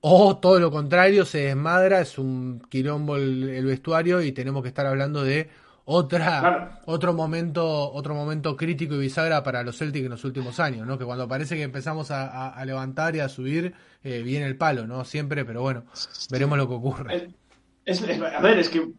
O 0.00 0.38
todo 0.38 0.58
lo 0.58 0.72
contrario, 0.72 1.24
se 1.24 1.38
desmadra, 1.46 2.00
es 2.00 2.18
un 2.18 2.60
quilombo 2.68 3.16
el, 3.16 3.64
vestuario 3.64 4.20
y 4.20 4.32
tenemos 4.32 4.62
que 4.62 4.68
estar 4.68 4.86
hablando 4.86 5.22
de 5.22 5.48
otra 5.84 6.80
otro 6.86 7.12
momento 7.12 7.92
otro 7.92 8.14
momento 8.14 8.56
crítico 8.56 8.94
y 8.94 8.98
bisagra 8.98 9.42
para 9.42 9.64
los 9.64 9.78
Celtics 9.78 10.04
en 10.04 10.10
los 10.10 10.24
últimos 10.24 10.60
años, 10.60 10.86
¿no? 10.86 10.98
Que 10.98 11.04
cuando 11.04 11.28
parece 11.28 11.56
que 11.56 11.62
empezamos 11.62 12.10
a, 12.10 12.60
levantar 12.64 13.14
y 13.14 13.20
a 13.20 13.28
subir 13.28 13.74
eh, 14.02 14.22
viene 14.22 14.46
el 14.46 14.56
palo, 14.56 14.86
¿no? 14.86 15.04
Siempre, 15.04 15.44
pero 15.44 15.62
bueno, 15.62 15.84
veremos 16.30 16.58
lo 16.58 16.68
que 16.68 16.74
ocurre. 16.74 17.28
a 18.36 18.40
ver, 18.40 18.58
es 18.58 18.68
que 18.68 18.92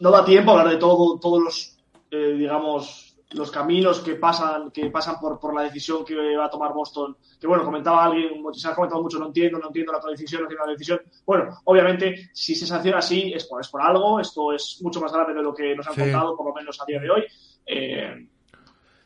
no 0.00 0.10
da 0.10 0.24
tiempo 0.24 0.50
a 0.50 0.60
hablar 0.60 0.74
de 0.74 0.80
todo, 0.80 1.18
todos 1.18 1.42
los, 1.42 1.78
eh, 2.10 2.34
digamos, 2.36 3.16
los 3.34 3.50
caminos 3.50 4.00
que 4.00 4.14
pasan, 4.14 4.70
que 4.70 4.90
pasan 4.90 5.18
por, 5.20 5.38
por 5.38 5.54
la 5.54 5.62
decisión 5.62 6.04
que 6.04 6.36
va 6.36 6.46
a 6.46 6.50
tomar 6.50 6.72
Boston. 6.72 7.16
Que 7.40 7.46
bueno, 7.46 7.64
comentaba 7.64 8.04
alguien, 8.04 8.42
se 8.52 8.68
ha 8.68 8.74
comentado 8.74 9.02
mucho, 9.02 9.18
no 9.18 9.26
entiendo, 9.26 9.58
no 9.58 9.66
entiendo 9.68 9.92
la 9.92 10.00
decisión, 10.10 10.42
no 10.42 10.46
entiendo 10.46 10.66
la 10.66 10.72
decisión. 10.72 11.00
Bueno, 11.26 11.60
obviamente, 11.64 12.30
si 12.32 12.54
se 12.54 12.66
sanciona 12.66 12.98
así 12.98 13.32
es 13.34 13.44
por, 13.44 13.60
es 13.60 13.68
por 13.68 13.82
algo, 13.82 14.20
esto 14.20 14.52
es 14.52 14.78
mucho 14.82 15.00
más 15.00 15.12
grave 15.12 15.34
de 15.34 15.42
lo 15.42 15.54
que 15.54 15.74
nos 15.74 15.86
han 15.88 15.94
contado, 15.94 16.36
por 16.36 16.46
lo 16.46 16.54
menos 16.54 16.80
a 16.80 16.84
día 16.84 17.00
de 17.00 17.10
hoy. 17.10 17.24
Eh, 17.66 18.28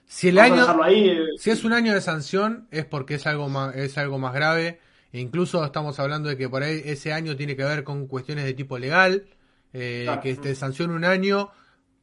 si 0.06 0.28
el 0.28 0.38
año, 0.38 0.64
eh. 0.88 1.26
si 1.37 1.50
es 1.50 1.64
un 1.64 1.72
año 1.72 1.92
de 1.92 2.00
sanción, 2.00 2.66
es 2.70 2.87
porque 2.87 3.14
es 3.14 3.26
algo 3.26 3.48
más, 3.48 3.76
es 3.76 3.96
algo 3.98 4.18
más 4.18 4.34
grave. 4.34 4.80
E 5.12 5.20
incluso 5.20 5.64
estamos 5.64 5.98
hablando 6.00 6.28
de 6.28 6.37
que 6.37 6.48
por 6.50 6.62
ahí 6.62 6.82
ese 6.84 7.14
año 7.14 7.34
tiene 7.34 7.56
que 7.56 7.64
ver 7.64 7.82
con 7.82 8.06
cuestiones 8.06 8.44
de 8.44 8.52
tipo 8.52 8.78
legal 8.78 9.24
eh, 9.72 10.09
que 10.22 10.35
te 10.37 10.54
sancione 10.54 10.94
un 10.94 11.04
año 11.04 11.50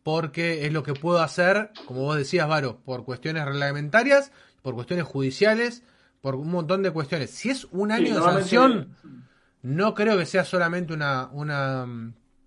porque 0.03 0.65
es 0.65 0.73
lo 0.73 0.83
que 0.83 0.93
puedo 0.93 1.19
hacer, 1.19 1.71
como 1.87 2.01
vos 2.01 2.15
decías, 2.17 2.47
Varo, 2.47 2.79
por 2.85 3.05
cuestiones 3.05 3.43
reglamentarias, 3.45 4.31
por 4.61 4.75
cuestiones 4.75 5.05
judiciales, 5.05 5.83
por 6.21 6.35
un 6.35 6.51
montón 6.51 6.83
de 6.83 6.91
cuestiones. 6.91 7.31
Si 7.31 7.49
es 7.49 7.65
un 7.71 7.91
año 7.91 8.15
de 8.15 8.21
sanción, 8.21 8.95
no 9.63 9.95
creo 9.95 10.17
que 10.17 10.27
sea 10.27 10.45
solamente 10.45 10.93
una, 10.93 11.29
una, 11.31 11.87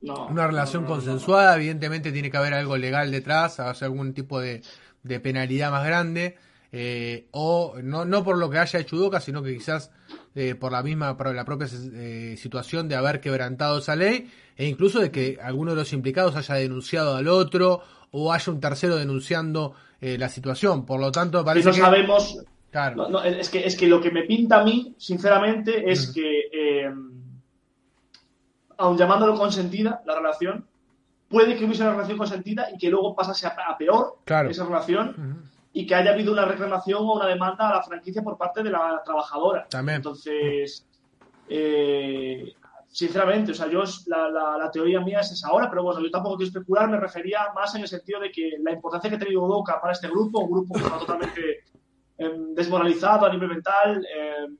una 0.00 0.46
relación 0.46 0.84
consensuada, 0.84 1.56
evidentemente 1.56 2.12
tiene 2.12 2.30
que 2.30 2.36
haber 2.36 2.54
algo 2.54 2.76
legal 2.76 3.10
detrás, 3.10 3.58
hacer 3.58 3.86
algún 3.86 4.14
tipo 4.14 4.38
de, 4.40 4.62
de 5.02 5.20
penalidad 5.20 5.72
más 5.72 5.84
grande, 5.84 6.36
eh, 6.70 7.26
o 7.32 7.76
no, 7.82 8.04
no 8.04 8.22
por 8.22 8.38
lo 8.38 8.50
que 8.50 8.58
haya 8.58 8.78
hecho 8.78 8.96
Udoca, 8.96 9.20
sino 9.20 9.42
que 9.42 9.54
quizás 9.54 9.90
eh, 10.38 10.54
por 10.54 10.70
la 10.70 10.84
misma, 10.84 11.16
por 11.16 11.34
la 11.34 11.44
propia 11.44 11.66
eh, 11.66 12.36
situación 12.38 12.88
de 12.88 12.94
haber 12.94 13.20
quebrantado 13.20 13.78
esa 13.78 13.96
ley 13.96 14.30
e 14.56 14.66
incluso 14.66 15.00
de 15.00 15.10
que 15.10 15.36
alguno 15.42 15.72
de 15.72 15.78
los 15.78 15.92
implicados 15.92 16.36
haya 16.36 16.54
denunciado 16.54 17.16
al 17.16 17.26
otro 17.26 17.82
o 18.12 18.32
haya 18.32 18.52
un 18.52 18.60
tercero 18.60 18.94
denunciando 18.96 19.74
eh, 20.00 20.16
la 20.16 20.28
situación. 20.28 20.86
Por 20.86 21.00
lo 21.00 21.10
tanto, 21.10 21.44
parece 21.44 21.68
no 21.68 21.74
sabemos. 21.74 22.38
Claro. 22.70 23.24
es, 23.24 23.48
que, 23.48 23.66
es 23.66 23.76
que 23.76 23.88
lo 23.88 24.00
que 24.00 24.12
me 24.12 24.22
pinta 24.22 24.60
a 24.60 24.64
mí, 24.64 24.94
sinceramente, 24.96 25.90
es 25.90 26.12
que, 26.12 26.42
eh, 26.52 26.92
aun 28.76 28.96
llamándolo 28.96 29.34
consentida 29.34 30.02
la 30.06 30.14
relación, 30.14 30.64
puede 31.28 31.56
que 31.56 31.64
hubiese 31.64 31.82
una 31.82 31.94
relación 31.94 32.18
consentida 32.18 32.68
y 32.72 32.78
que 32.78 32.90
luego 32.90 33.16
pasase 33.16 33.48
a, 33.48 33.76
peor 33.76 34.18
esa 34.48 34.64
relación. 34.64 35.48
Y 35.72 35.86
que 35.86 35.94
haya 35.94 36.12
habido 36.12 36.32
una 36.32 36.44
reclamación 36.44 37.00
o 37.04 37.14
una 37.14 37.26
demanda 37.26 37.68
a 37.68 37.76
la 37.76 37.82
franquicia 37.82 38.22
por 38.22 38.36
parte 38.36 38.62
de 38.62 38.70
la 38.70 39.02
trabajadora. 39.04 39.66
También. 39.68 39.96
Entonces, 39.96 40.86
eh, 41.48 42.54
sinceramente, 42.88 43.52
o 43.52 43.54
sea, 43.54 43.68
yo 43.68 43.82
la, 44.06 44.28
la, 44.58 44.70
teoría 44.70 45.00
mía 45.00 45.20
es 45.20 45.32
esa 45.32 45.48
ahora, 45.48 45.68
pero 45.68 45.82
bueno, 45.82 46.00
yo 46.00 46.10
tampoco 46.10 46.36
quiero 46.36 46.48
especular, 46.48 46.88
me 46.88 46.98
refería 46.98 47.40
más 47.54 47.74
en 47.74 47.82
el 47.82 47.88
sentido 47.88 48.20
de 48.20 48.30
que 48.30 48.52
la 48.60 48.72
importancia 48.72 49.10
que 49.10 49.16
ha 49.16 49.18
tenido 49.18 49.44
Udoca 49.44 49.80
para 49.80 49.92
este 49.92 50.08
grupo, 50.08 50.40
un 50.40 50.50
grupo 50.50 50.74
que 50.74 50.80
está 50.80 50.98
totalmente 50.98 51.64
em, 52.16 52.54
desmoralizado 52.54 53.26
a 53.26 53.32
nivel 53.32 53.48
mental, 53.48 54.04
em, 54.04 54.56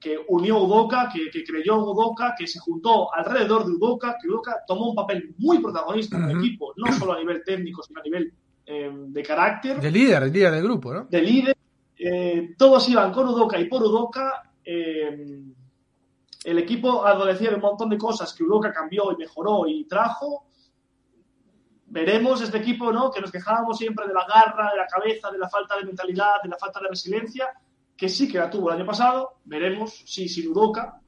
que 0.00 0.18
unió 0.28 0.58
Udoca, 0.58 1.10
que, 1.12 1.28
que, 1.30 1.44
creyó 1.44 1.74
en 1.74 1.80
Udoca, 1.80 2.34
que 2.38 2.46
se 2.46 2.58
juntó 2.58 3.12
alrededor 3.12 3.66
de 3.66 3.72
Udoca, 3.72 4.16
que 4.20 4.28
Udoca 4.28 4.60
tomó 4.66 4.90
un 4.90 4.94
papel 4.94 5.34
muy 5.38 5.58
protagonista 5.58 6.16
en 6.16 6.30
el 6.30 6.38
equipo, 6.38 6.72
no 6.76 6.92
solo 6.92 7.14
a 7.14 7.18
nivel 7.18 7.42
técnico, 7.44 7.82
sino 7.82 8.00
a 8.00 8.04
nivel 8.04 8.32
em, 8.70 9.10
de 9.10 9.22
carácter. 9.22 9.80
De 9.80 9.90
líder, 9.90 10.24
de 10.24 10.30
líder 10.30 10.52
del 10.52 10.62
grupo, 10.62 10.92
¿no? 10.92 11.04
De 11.04 11.22
líder. 11.22 11.56
Eh, 11.96 12.54
todos 12.58 12.86
iban 12.90 13.10
con 13.12 13.26
Udoca 13.26 13.58
y 13.58 13.64
por 13.64 13.82
Udoca. 13.82 14.52
Eh, 14.62 15.40
el 16.44 16.58
equipo 16.58 17.02
adolecía 17.06 17.48
de 17.48 17.54
un 17.54 17.62
montón 17.62 17.88
de 17.88 17.96
cosas 17.96 18.34
que 18.34 18.44
Udoca 18.44 18.70
cambió 18.70 19.10
y 19.12 19.16
mejoró 19.16 19.66
y 19.66 19.84
trajo. 19.86 20.48
Veremos 21.86 22.42
este 22.42 22.58
equipo, 22.58 22.92
¿no? 22.92 23.10
Que 23.10 23.22
nos 23.22 23.32
quejábamos 23.32 23.78
siempre 23.78 24.06
de 24.06 24.12
la 24.12 24.26
garra, 24.26 24.70
de 24.70 24.76
la 24.76 24.86
cabeza, 24.86 25.30
de 25.30 25.38
la 25.38 25.48
falta 25.48 25.74
de 25.78 25.86
mentalidad, 25.86 26.42
de 26.42 26.50
la 26.50 26.58
falta 26.58 26.80
de 26.80 26.88
resiliencia, 26.88 27.48
que 27.96 28.10
sí 28.10 28.30
que 28.30 28.36
la 28.36 28.50
tuvo 28.50 28.68
el 28.68 28.76
año 28.76 28.86
pasado. 28.86 29.38
Veremos 29.46 30.04
si 30.04 30.28
sin 30.28 30.50
Udoca. 30.50 31.00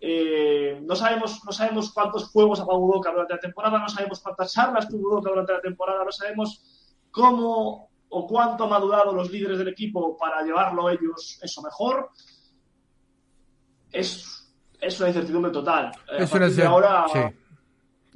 Eh, 0.00 0.80
no, 0.82 0.96
sabemos, 0.96 1.44
no 1.44 1.52
sabemos 1.52 1.92
cuántos 1.92 2.28
juegos 2.28 2.58
ha 2.58 2.64
Udoca 2.64 3.12
durante 3.12 3.34
la 3.34 3.40
temporada, 3.40 3.78
no 3.78 3.88
sabemos 3.88 4.18
cuántas 4.20 4.52
charlas 4.52 4.88
tuvo 4.88 5.10
Udoca 5.10 5.30
durante 5.30 5.52
la 5.52 5.60
temporada, 5.60 6.04
no 6.04 6.10
sabemos 6.10 6.73
cómo 7.14 7.90
o 8.08 8.26
cuánto 8.26 8.64
han 8.64 8.70
madurado 8.70 9.12
los 9.12 9.30
líderes 9.30 9.58
del 9.58 9.68
equipo 9.68 10.16
para 10.16 10.42
llevarlo 10.42 10.90
ellos 10.90 11.38
eso 11.40 11.62
mejor. 11.62 12.10
Es 13.92 14.34
es 14.80 14.98
una 14.98 15.08
incertidumbre 15.08 15.52
total. 15.52 15.92
Eh, 16.10 16.24
es 16.24 16.58
ahora, 16.60 17.06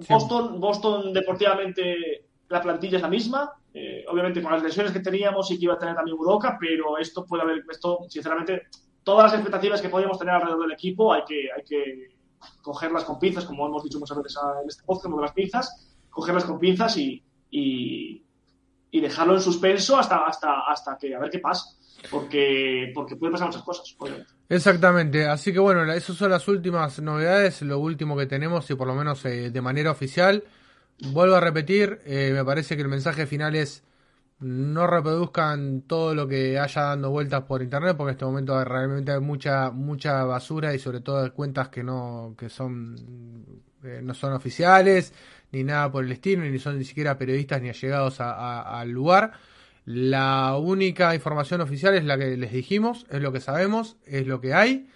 Boston, 0.08 0.60
Boston 0.60 1.12
deportivamente 1.12 2.26
la 2.48 2.60
plantilla 2.60 2.96
es 2.96 3.02
la 3.02 3.08
misma. 3.08 3.52
Eh, 3.72 4.04
obviamente 4.08 4.42
con 4.42 4.50
las 4.50 4.62
lesiones 4.62 4.90
que 4.90 5.00
teníamos 5.00 5.50
y 5.52 5.58
que 5.58 5.64
iba 5.66 5.74
a 5.74 5.78
tener 5.78 5.94
también 5.94 6.16
Udoca, 6.18 6.56
pero 6.58 6.98
esto 6.98 7.24
puede 7.24 7.44
haber, 7.44 7.62
esto 7.70 8.00
sinceramente, 8.08 8.62
todas 9.04 9.30
las 9.30 9.34
expectativas 9.34 9.80
que 9.80 9.88
podíamos 9.88 10.18
tener 10.18 10.34
alrededor 10.34 10.62
del 10.62 10.72
equipo 10.72 11.12
hay 11.12 11.22
que, 11.24 11.48
hay 11.54 11.62
que 11.62 12.16
cogerlas 12.60 13.04
con 13.04 13.20
pinzas, 13.20 13.44
como 13.44 13.66
hemos 13.66 13.84
dicho 13.84 14.00
muchas 14.00 14.16
veces 14.16 14.36
en 14.62 14.68
este 14.68 14.82
podcast, 14.84 15.14
de 15.14 15.20
las 15.22 15.32
pinzas, 15.32 15.96
cogerlas 16.10 16.44
con 16.44 16.58
pinzas 16.58 16.96
y, 16.96 17.22
y, 17.50 18.24
y, 18.90 19.00
dejarlo 19.00 19.34
en 19.34 19.40
suspenso 19.40 19.98
hasta, 19.98 20.26
hasta, 20.26 20.60
hasta 20.68 20.96
que 20.98 21.14
a 21.14 21.18
ver 21.18 21.30
qué 21.30 21.38
pasa, 21.38 21.66
porque, 22.10 22.90
porque 22.94 23.16
puede 23.16 23.32
pasar 23.32 23.48
muchas 23.48 23.62
cosas, 23.62 23.94
obviamente. 23.98 24.32
Exactamente, 24.48 25.26
así 25.26 25.52
que 25.52 25.58
bueno, 25.58 25.90
esas 25.92 26.16
son 26.16 26.30
las 26.30 26.48
últimas 26.48 27.00
novedades, 27.00 27.62
lo 27.62 27.78
último 27.78 28.16
que 28.16 28.26
tenemos 28.26 28.70
y 28.70 28.74
por 28.74 28.86
lo 28.86 28.94
menos 28.94 29.24
eh, 29.24 29.50
de 29.50 29.60
manera 29.60 29.90
oficial. 29.90 30.44
Vuelvo 31.12 31.36
a 31.36 31.40
repetir, 31.40 32.00
eh, 32.06 32.32
me 32.34 32.44
parece 32.44 32.74
que 32.74 32.82
el 32.82 32.88
mensaje 32.88 33.26
final 33.26 33.54
es 33.54 33.84
no 34.40 34.86
reproduzcan 34.86 35.82
todo 35.82 36.14
lo 36.14 36.28
que 36.28 36.58
haya 36.58 36.82
dando 36.82 37.10
vueltas 37.10 37.42
por 37.42 37.62
internet 37.62 37.96
porque 37.96 38.10
en 38.10 38.14
este 38.14 38.24
momento 38.24 38.64
realmente 38.64 39.12
hay 39.12 39.20
mucha 39.20 39.70
mucha 39.70 40.22
basura 40.24 40.74
y 40.74 40.78
sobre 40.78 41.00
todo 41.00 41.32
cuentas 41.34 41.68
que 41.70 41.82
no 41.82 42.34
que 42.38 42.48
son 42.48 42.94
eh, 43.84 44.00
no 44.02 44.14
son 44.14 44.32
oficiales 44.32 45.12
ni 45.52 45.64
nada 45.64 45.90
por 45.90 46.04
el 46.04 46.12
estilo 46.12 46.42
ni 46.42 46.58
son 46.58 46.78
ni 46.78 46.84
siquiera 46.84 47.16
periodistas 47.16 47.62
ni 47.62 47.68
allegados 47.68 48.20
al 48.20 48.90
lugar 48.90 49.32
la 49.90 50.54
única 50.58 51.14
información 51.14 51.62
oficial 51.62 51.94
es 51.94 52.04
la 52.04 52.18
que 52.18 52.36
les 52.36 52.52
dijimos, 52.52 53.06
es 53.08 53.22
lo 53.22 53.32
que 53.32 53.40
sabemos, 53.40 53.96
es 54.04 54.26
lo 54.26 54.38
que 54.38 54.52
hay. 54.52 54.86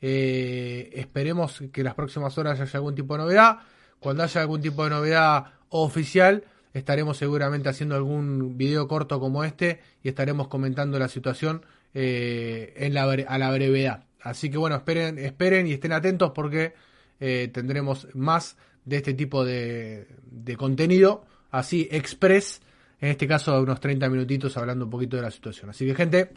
Eh, 0.00 0.88
esperemos 0.94 1.62
que 1.70 1.82
en 1.82 1.84
las 1.84 1.94
próximas 1.94 2.38
horas 2.38 2.58
haya 2.58 2.70
algún 2.78 2.94
tipo 2.94 3.12
de 3.12 3.24
novedad. 3.24 3.58
Cuando 4.00 4.22
haya 4.22 4.40
algún 4.40 4.62
tipo 4.62 4.84
de 4.84 4.88
novedad 4.88 5.52
oficial, 5.68 6.44
estaremos 6.72 7.18
seguramente 7.18 7.68
haciendo 7.68 7.94
algún 7.94 8.56
video 8.56 8.88
corto 8.88 9.20
como 9.20 9.44
este 9.44 9.80
y 10.02 10.08
estaremos 10.08 10.48
comentando 10.48 10.98
la 10.98 11.08
situación 11.08 11.66
eh, 11.92 12.72
en 12.78 12.94
la, 12.94 13.02
a 13.02 13.36
la 13.36 13.50
brevedad. 13.50 14.04
Así 14.22 14.48
que 14.50 14.56
bueno, 14.56 14.76
esperen, 14.76 15.18
esperen 15.18 15.66
y 15.66 15.74
estén 15.74 15.92
atentos 15.92 16.32
porque 16.34 16.72
eh, 17.20 17.48
tendremos 17.52 18.08
más 18.14 18.56
de 18.84 18.96
este 18.96 19.14
tipo 19.14 19.44
de, 19.44 20.08
de 20.30 20.56
contenido, 20.56 21.24
así 21.50 21.88
express, 21.90 22.60
en 23.00 23.10
este 23.10 23.28
caso 23.28 23.60
unos 23.60 23.80
30 23.80 24.08
minutitos 24.08 24.56
hablando 24.56 24.86
un 24.86 24.90
poquito 24.90 25.16
de 25.16 25.22
la 25.22 25.30
situación. 25.30 25.70
Así 25.70 25.86
que 25.86 25.94
gente, 25.94 26.30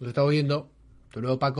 lo 0.00 0.08
estamos 0.08 0.30
viendo. 0.30 0.70
Hasta 1.08 1.20
luego 1.20 1.38
Paco. 1.38 1.54